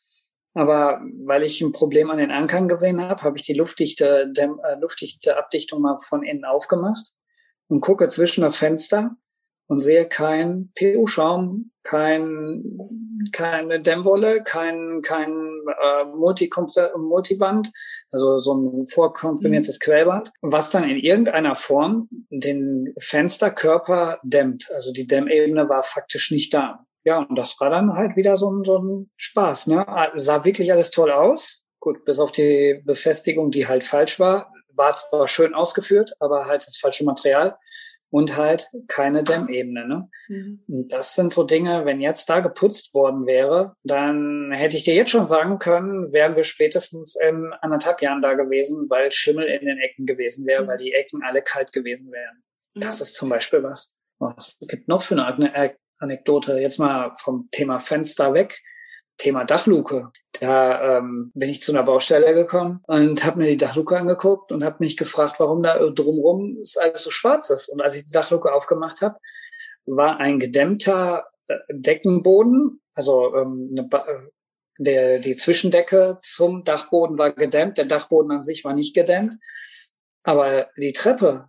Aber 0.53 1.01
weil 1.25 1.43
ich 1.43 1.59
ein 1.61 1.73
Problem 1.73 2.09
an 2.09 2.17
den 2.17 2.31
Ankern 2.31 2.67
gesehen 2.69 3.01
habe, 3.01 3.23
habe 3.23 3.37
ich 3.37 3.43
die 3.43 3.53
luftdichte, 3.53 4.31
Dämm, 4.31 4.61
äh, 4.63 4.79
luftdichte 4.79 5.37
Abdichtung 5.37 5.81
mal 5.81 5.97
von 5.97 6.23
innen 6.23 6.45
aufgemacht 6.45 7.11
und 7.67 7.81
gucke 7.81 8.07
zwischen 8.07 8.41
das 8.41 8.55
Fenster 8.55 9.17
und 9.67 9.79
sehe 9.79 10.05
kein 10.07 10.71
PU-Schaum, 10.77 11.71
kein, 11.83 12.63
keine 13.31 13.81
Dämmwolle, 13.81 14.43
kein, 14.43 15.01
kein 15.01 15.31
äh, 15.31 16.05
Multiwand, 16.15 17.71
also 18.11 18.39
so 18.39 18.53
ein 18.53 18.85
vorkomprimiertes 18.85 19.75
mhm. 19.75 19.83
Quellband, 19.83 20.31
was 20.41 20.71
dann 20.71 20.83
in 20.89 20.97
irgendeiner 20.97 21.55
Form 21.55 22.07
den 22.29 22.93
Fensterkörper 22.99 24.19
dämmt. 24.23 24.69
Also 24.73 24.91
die 24.91 25.07
Dämmebene 25.07 25.67
war 25.67 25.83
faktisch 25.83 26.31
nicht 26.31 26.53
da. 26.53 26.85
Ja, 27.03 27.19
und 27.19 27.35
das 27.35 27.59
war 27.59 27.69
dann 27.69 27.93
halt 27.93 28.15
wieder 28.15 28.35
so 28.35 28.51
ein, 28.51 28.63
so 28.63 28.79
ein 28.79 29.11
Spaß. 29.17 29.67
Ne? 29.67 29.85
Sah 30.15 30.43
wirklich 30.43 30.71
alles 30.71 30.89
toll 30.91 31.11
aus. 31.11 31.63
Gut, 31.79 32.03
bis 32.03 32.17
auf 32.17 32.31
die 32.31 32.81
Befestigung, 32.83 33.51
die 33.51 33.67
halt 33.67 33.83
falsch 33.83 34.19
war, 34.19 34.51
war 34.73 34.93
zwar 34.93 35.27
schön 35.27 35.53
ausgeführt, 35.53 36.13
aber 36.19 36.47
halt 36.47 36.65
das 36.65 36.77
falsche 36.77 37.05
Material 37.05 37.57
und 38.09 38.37
halt 38.37 38.69
keine 38.87 39.23
Dämmebene. 39.23 39.87
Ne? 39.87 40.09
Mhm. 40.27 40.63
Und 40.67 40.93
das 40.93 41.15
sind 41.15 41.33
so 41.33 41.43
Dinge, 41.43 41.85
wenn 41.85 42.01
jetzt 42.01 42.29
da 42.29 42.39
geputzt 42.39 42.93
worden 42.93 43.25
wäre, 43.25 43.75
dann 43.83 44.51
hätte 44.53 44.77
ich 44.77 44.83
dir 44.83 44.95
jetzt 44.95 45.11
schon 45.11 45.25
sagen 45.25 45.59
können, 45.59 46.13
wären 46.13 46.35
wir 46.35 46.43
spätestens 46.43 47.15
in 47.15 47.51
anderthalb 47.61 48.01
Jahren 48.01 48.21
da 48.21 48.33
gewesen, 48.33 48.89
weil 48.89 49.11
Schimmel 49.11 49.45
in 49.47 49.65
den 49.65 49.79
Ecken 49.79 50.05
gewesen 50.05 50.45
wäre, 50.45 50.63
mhm. 50.63 50.67
weil 50.67 50.77
die 50.77 50.93
Ecken 50.93 51.21
alle 51.23 51.41
kalt 51.41 51.71
gewesen 51.71 52.11
wären. 52.11 52.43
Das 52.75 53.01
ist 53.01 53.15
zum 53.15 53.29
Beispiel 53.29 53.63
was. 53.63 53.97
Was 54.19 54.57
gibt 54.67 54.87
noch 54.87 55.01
für 55.01 55.15
eine 55.15 55.75
Anekdote? 55.99 56.59
Jetzt 56.59 56.77
mal 56.77 57.13
vom 57.15 57.49
Thema 57.51 57.79
Fenster 57.79 58.33
weg. 58.33 58.61
Thema 59.17 59.45
Dachluke. 59.45 60.11
Da 60.39 60.97
ähm, 60.97 61.31
bin 61.33 61.49
ich 61.49 61.61
zu 61.61 61.71
einer 61.71 61.83
Baustelle 61.83 62.33
gekommen 62.33 62.81
und 62.87 63.23
habe 63.23 63.39
mir 63.39 63.47
die 63.47 63.57
Dachluke 63.57 63.97
angeguckt 63.97 64.51
und 64.51 64.63
habe 64.63 64.77
mich 64.79 64.97
gefragt, 64.97 65.39
warum 65.39 65.63
da 65.63 65.79
drumrum 65.89 66.57
es 66.61 66.77
alles 66.77 67.03
so 67.03 67.11
schwarz 67.11 67.49
ist. 67.49 67.69
Und 67.69 67.81
als 67.81 67.95
ich 67.95 68.05
die 68.05 68.11
Dachluke 68.11 68.53
aufgemacht 68.53 69.01
habe, 69.01 69.17
war 69.85 70.19
ein 70.19 70.39
gedämmter 70.39 71.27
äh, 71.47 71.55
Deckenboden, 71.69 72.81
also 72.93 73.35
ähm, 73.35 73.69
eine 73.71 73.87
ba 73.87 74.05
äh, 74.07 74.29
der, 74.77 75.19
die 75.19 75.37
Zwischendecke 75.37 76.17
zum 76.19 76.65
Dachboden 76.65 77.17
war 77.17 77.31
gedämmt, 77.31 77.77
der 77.77 77.85
Dachboden 77.85 78.31
an 78.31 78.41
sich 78.41 78.65
war 78.65 78.73
nicht 78.73 78.93
gedämmt, 78.93 79.35
aber 80.23 80.69
die 80.75 80.91
Treppe 80.91 81.47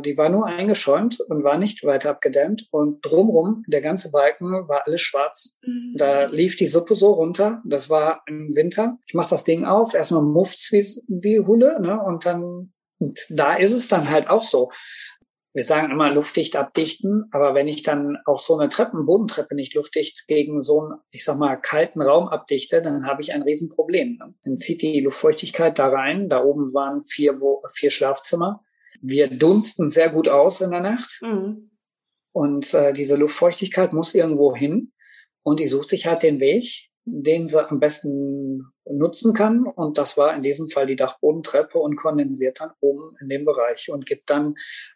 die 0.00 0.16
war 0.16 0.30
nur 0.30 0.46
eingeschäumt 0.46 1.20
und 1.20 1.44
war 1.44 1.58
nicht 1.58 1.84
weiter 1.84 2.10
abgedämmt. 2.10 2.66
Und 2.70 3.04
drumrum, 3.04 3.62
der 3.66 3.82
ganze 3.82 4.10
Balken 4.10 4.68
war 4.68 4.86
alles 4.86 5.02
schwarz. 5.02 5.58
Mhm. 5.62 5.94
Da 5.96 6.24
lief 6.26 6.56
die 6.56 6.66
Suppe 6.66 6.94
so 6.94 7.12
runter. 7.12 7.62
Das 7.66 7.90
war 7.90 8.22
im 8.26 8.48
Winter. 8.54 8.98
Ich 9.06 9.14
mache 9.14 9.30
das 9.30 9.44
Ding 9.44 9.64
auf, 9.64 9.94
erstmal 9.94 10.22
mufft's 10.22 10.72
wie, 10.72 10.82
wie 11.08 11.40
Hulle, 11.40 11.80
ne? 11.80 12.00
Und 12.00 12.24
dann, 12.24 12.72
und 12.98 13.20
da 13.28 13.54
ist 13.56 13.72
es 13.72 13.88
dann 13.88 14.08
halt 14.08 14.28
auch 14.28 14.44
so. 14.44 14.70
Wir 15.52 15.64
sagen 15.64 15.90
immer 15.90 16.12
luftdicht 16.12 16.54
abdichten, 16.54 17.30
aber 17.32 17.54
wenn 17.54 17.66
ich 17.66 17.82
dann 17.82 18.18
auch 18.26 18.38
so 18.38 18.58
eine 18.58 18.68
Treppen, 18.68 19.06
Bodentreppe 19.06 19.54
nicht 19.54 19.74
luftdicht 19.74 20.26
gegen 20.26 20.60
so 20.60 20.82
einen, 20.82 20.98
ich 21.10 21.24
sag 21.24 21.38
mal, 21.38 21.56
kalten 21.56 22.02
Raum 22.02 22.28
abdichte, 22.28 22.82
dann 22.82 23.06
habe 23.06 23.22
ich 23.22 23.32
ein 23.32 23.40
Riesenproblem. 23.40 24.18
Ne? 24.18 24.34
Dann 24.44 24.58
zieht 24.58 24.82
die 24.82 25.00
Luftfeuchtigkeit 25.00 25.78
da 25.78 25.88
rein. 25.88 26.28
Da 26.28 26.44
oben 26.44 26.72
waren 26.74 27.02
vier, 27.02 27.34
vier 27.72 27.90
Schlafzimmer. 27.90 28.62
Wir 29.00 29.28
dunsten 29.28 29.90
sehr 29.90 30.10
gut 30.10 30.28
aus 30.28 30.60
in 30.60 30.70
der 30.70 30.80
Nacht. 30.80 31.20
Mhm. 31.22 31.70
Und 32.32 32.74
äh, 32.74 32.92
diese 32.92 33.16
Luftfeuchtigkeit 33.16 33.92
muss 33.92 34.14
irgendwo 34.14 34.54
hin. 34.54 34.92
Und 35.42 35.60
die 35.60 35.66
sucht 35.66 35.88
sich 35.88 36.06
halt 36.06 36.22
den 36.22 36.40
Weg, 36.40 36.88
den 37.04 37.46
sie 37.46 37.66
am 37.66 37.80
besten 37.80 38.72
nutzen 38.84 39.32
kann. 39.32 39.66
Und 39.66 39.96
das 39.96 40.16
war 40.16 40.34
in 40.34 40.42
diesem 40.42 40.68
Fall 40.68 40.86
die 40.86 40.96
Dachbodentreppe 40.96 41.78
und 41.78 41.96
kondensiert 41.96 42.60
dann 42.60 42.72
oben 42.80 43.16
in 43.20 43.28
dem 43.28 43.44
Bereich 43.44 43.90
und 43.90 44.06
gibt 44.06 44.28
dann 44.28 44.54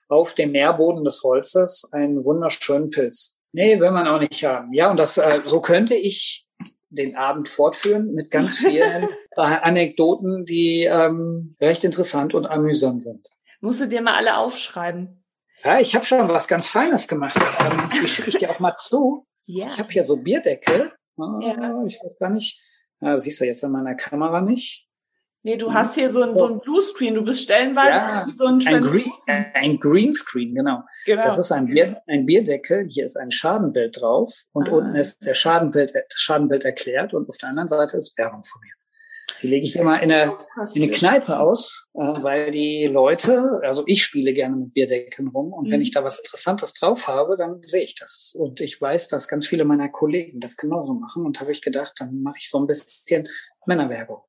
auf 0.08 0.34
dem 0.34 0.52
Nährboden 0.52 1.04
des 1.04 1.22
Holzes 1.22 1.88
einen 1.92 2.24
wunderschönen 2.24 2.90
Pilz. 2.90 3.38
Nee, 3.52 3.80
will 3.80 3.90
man 3.90 4.06
auch 4.06 4.20
nicht 4.20 4.44
haben. 4.44 4.72
Ja, 4.72 4.90
und 4.90 4.96
das 4.96 5.18
äh, 5.18 5.40
so 5.44 5.60
könnte 5.60 5.94
ich 5.94 6.46
den 6.90 7.16
Abend 7.16 7.48
fortführen 7.48 8.12
mit 8.12 8.30
ganz 8.30 8.58
vielen 8.58 9.04
äh, 9.04 9.40
Anekdoten, 9.40 10.44
die 10.44 10.84
ähm, 10.84 11.56
recht 11.60 11.84
interessant 11.84 12.34
und 12.34 12.46
amüsant 12.46 13.02
sind. 13.02 13.28
Musst 13.60 13.80
du 13.80 13.88
dir 13.88 14.02
mal 14.02 14.14
alle 14.14 14.36
aufschreiben. 14.36 15.22
Ja, 15.62 15.78
ich 15.78 15.94
habe 15.94 16.04
schon 16.04 16.28
was 16.28 16.48
ganz 16.48 16.66
Feines 16.66 17.06
gemacht. 17.06 17.38
Ähm, 17.60 17.82
die 17.92 18.08
schicke 18.08 18.30
ich 18.30 18.38
dir 18.38 18.50
auch 18.50 18.60
mal 18.60 18.74
zu. 18.74 19.26
Ja. 19.46 19.66
Ich 19.66 19.78
habe 19.78 19.90
hier 19.90 20.04
so 20.04 20.16
Bierdeckel. 20.16 20.92
Oh, 21.16 21.38
ja. 21.42 21.84
Ich 21.86 21.98
weiß 22.02 22.18
gar 22.18 22.30
nicht. 22.30 22.62
Ja, 23.00 23.18
siehst 23.18 23.40
du 23.40 23.44
jetzt 23.44 23.62
in 23.62 23.72
meiner 23.72 23.94
Kamera 23.94 24.40
nicht. 24.40 24.86
Nee, 25.42 25.56
du 25.56 25.72
hast 25.72 25.94
hier 25.94 26.10
so 26.10 26.22
ein, 26.22 26.36
so 26.36 26.46
ein 26.46 26.60
Bluescreen. 26.60 27.14
Du 27.14 27.24
bist 27.24 27.42
stellenweise 27.42 27.90
ja, 27.90 28.26
so 28.34 28.44
ein, 28.44 28.66
ein, 28.66 28.82
Green, 28.82 29.10
ein 29.54 29.78
Greenscreen, 29.78 30.54
genau. 30.54 30.82
genau. 31.06 31.22
Das 31.22 31.38
ist 31.38 31.50
ein, 31.50 31.64
Bier, 31.66 32.02
ein 32.06 32.26
Bierdeckel. 32.26 32.86
Hier 32.90 33.04
ist 33.04 33.16
ein 33.16 33.30
Schadenbild 33.30 34.00
drauf 34.00 34.34
und 34.52 34.68
ah. 34.68 34.72
unten 34.72 34.96
ist 34.96 35.24
der 35.24 35.32
Schadenbild, 35.32 35.94
das 35.94 36.04
Schadenbild 36.20 36.64
erklärt 36.64 37.14
und 37.14 37.28
auf 37.28 37.38
der 37.38 37.50
anderen 37.50 37.68
Seite 37.68 37.96
ist 37.96 38.18
Werbung 38.18 38.44
von 38.44 38.60
mir. 38.60 38.72
Die 39.42 39.46
lege 39.46 39.66
ich 39.66 39.76
immer 39.76 40.02
in 40.02 40.12
eine, 40.12 40.36
in 40.74 40.82
eine 40.82 40.92
Kneipe 40.92 41.38
aus, 41.38 41.88
äh, 41.94 42.00
weil 42.00 42.50
die 42.50 42.86
Leute, 42.86 43.60
also 43.62 43.84
ich 43.86 44.04
spiele 44.04 44.32
gerne 44.32 44.56
mit 44.56 44.74
Bierdecken 44.74 45.28
rum 45.28 45.52
und 45.52 45.68
mhm. 45.68 45.72
wenn 45.72 45.80
ich 45.80 45.92
da 45.92 46.04
was 46.04 46.18
Interessantes 46.18 46.74
drauf 46.74 47.08
habe, 47.08 47.36
dann 47.36 47.62
sehe 47.62 47.82
ich 47.82 47.94
das. 47.94 48.34
Und 48.36 48.60
ich 48.60 48.80
weiß, 48.80 49.08
dass 49.08 49.28
ganz 49.28 49.46
viele 49.46 49.64
meiner 49.64 49.88
Kollegen 49.88 50.40
das 50.40 50.56
genauso 50.56 50.94
machen 50.94 51.24
und 51.24 51.40
habe 51.40 51.52
ich 51.52 51.62
gedacht, 51.62 51.94
dann 51.98 52.22
mache 52.22 52.36
ich 52.40 52.50
so 52.50 52.58
ein 52.58 52.66
bisschen 52.66 53.28
Männerwerbung. 53.66 54.22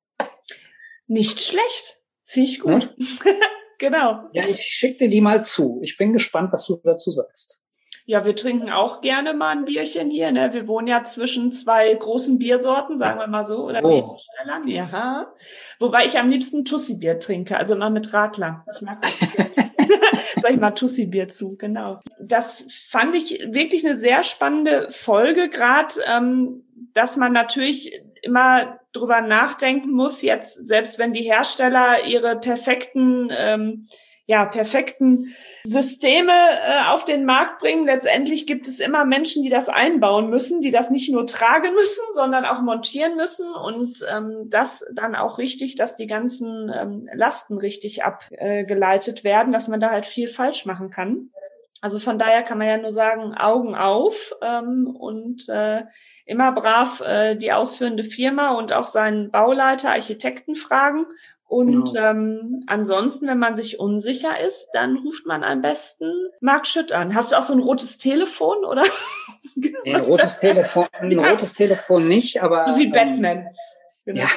Nicht 1.06 1.40
schlecht. 1.40 2.02
Finde 2.24 2.48
ich 2.48 2.60
gut. 2.60 2.70
Ne? 2.70 2.94
genau. 3.78 4.28
Ja, 4.32 4.46
ich 4.48 4.62
schicke 4.62 5.04
dir 5.04 5.10
die 5.10 5.20
mal 5.20 5.42
zu. 5.42 5.80
Ich 5.82 5.96
bin 5.96 6.12
gespannt, 6.12 6.52
was 6.52 6.66
du 6.66 6.80
dazu 6.82 7.10
sagst. 7.10 7.61
Ja, 8.04 8.24
wir 8.24 8.34
trinken 8.34 8.70
auch 8.70 9.00
gerne 9.00 9.32
mal 9.32 9.56
ein 9.56 9.64
Bierchen 9.64 10.10
hier. 10.10 10.32
Ne? 10.32 10.52
Wir 10.52 10.66
wohnen 10.66 10.88
ja 10.88 11.04
zwischen 11.04 11.52
zwei 11.52 11.94
großen 11.94 12.38
Biersorten, 12.38 12.98
sagen 12.98 13.20
wir 13.20 13.28
mal 13.28 13.44
so, 13.44 13.64
oder 13.64 13.84
oh. 13.84 14.18
Ja. 14.66 15.32
Wobei 15.78 16.06
ich 16.06 16.18
am 16.18 16.28
liebsten 16.28 16.64
Tussi-Bier 16.64 17.20
trinke, 17.20 17.56
also 17.56 17.74
immer 17.74 17.90
mit 17.90 18.12
Radler. 18.12 18.64
Ich 18.74 18.82
mag 18.82 19.00
das. 19.02 19.18
Sag 20.42 20.50
ich 20.50 20.60
mal 20.60 20.72
Tussi-Bier 20.72 21.28
zu, 21.28 21.56
genau. 21.56 22.00
Das 22.20 22.66
fand 22.88 23.14
ich 23.14 23.38
wirklich 23.50 23.86
eine 23.86 23.96
sehr 23.96 24.24
spannende 24.24 24.88
Folge, 24.90 25.48
gerade, 25.48 25.94
ähm, 26.06 26.64
dass 26.94 27.16
man 27.16 27.32
natürlich 27.32 28.02
immer 28.22 28.78
drüber 28.92 29.20
nachdenken 29.20 29.90
muss, 29.92 30.22
jetzt 30.22 30.66
selbst 30.66 30.98
wenn 30.98 31.12
die 31.12 31.22
Hersteller 31.22 32.04
ihre 32.06 32.36
perfekten 32.36 33.30
ähm, 33.36 33.88
ja, 34.32 34.46
perfekten 34.46 35.34
Systeme 35.62 36.32
äh, 36.32 36.90
auf 36.90 37.04
den 37.04 37.26
Markt 37.26 37.60
bringen. 37.60 37.84
Letztendlich 37.84 38.46
gibt 38.46 38.66
es 38.66 38.80
immer 38.80 39.04
Menschen, 39.04 39.42
die 39.42 39.50
das 39.50 39.68
einbauen 39.68 40.30
müssen, 40.30 40.62
die 40.62 40.70
das 40.70 40.88
nicht 40.88 41.12
nur 41.12 41.26
tragen 41.26 41.74
müssen, 41.74 42.02
sondern 42.14 42.46
auch 42.46 42.62
montieren 42.62 43.14
müssen 43.16 43.52
und 43.52 43.98
ähm, 44.10 44.48
das 44.48 44.86
dann 44.94 45.14
auch 45.14 45.36
richtig, 45.36 45.76
dass 45.76 45.96
die 45.96 46.06
ganzen 46.06 46.72
ähm, 46.74 47.10
Lasten 47.12 47.58
richtig 47.58 48.04
abgeleitet 48.04 49.22
werden, 49.22 49.52
dass 49.52 49.68
man 49.68 49.80
da 49.80 49.90
halt 49.90 50.06
viel 50.06 50.28
falsch 50.28 50.64
machen 50.64 50.88
kann. 50.88 51.28
Also 51.82 51.98
von 51.98 52.18
daher 52.18 52.42
kann 52.42 52.56
man 52.56 52.68
ja 52.68 52.78
nur 52.78 52.92
sagen, 52.92 53.34
Augen 53.34 53.74
auf 53.74 54.32
ähm, 54.40 54.96
und 54.98 55.46
äh, 55.50 55.82
immer 56.24 56.52
brav 56.52 57.02
äh, 57.02 57.34
die 57.36 57.52
ausführende 57.52 58.04
Firma 58.04 58.52
und 58.52 58.72
auch 58.72 58.86
seinen 58.86 59.30
Bauleiter, 59.30 59.90
Architekten 59.90 60.54
fragen 60.54 61.04
und 61.52 61.92
genau. 61.92 62.10
ähm, 62.10 62.64
ansonsten, 62.66 63.26
wenn 63.26 63.38
man 63.38 63.56
sich 63.56 63.78
unsicher 63.78 64.40
ist, 64.40 64.70
dann 64.72 64.96
ruft 64.96 65.26
man 65.26 65.44
am 65.44 65.60
besten 65.60 66.10
Marc 66.40 66.66
Schütt 66.66 66.92
an. 66.92 67.14
Hast 67.14 67.30
du 67.30 67.36
auch 67.36 67.42
so 67.42 67.52
ein 67.52 67.58
rotes 67.58 67.98
Telefon, 67.98 68.64
oder? 68.64 68.84
Nee, 69.54 69.94
ein 69.94 70.00
rotes 70.00 70.38
Telefon, 70.38 70.86
ein 70.92 71.18
rotes 71.18 71.52
Telefon 71.52 72.08
nicht, 72.08 72.42
aber. 72.42 72.68
So 72.68 72.78
wie 72.78 72.84
ähm, 72.84 72.92
Batman. 72.92 73.48
Genau. 74.06 74.22
Ja, 74.22 74.28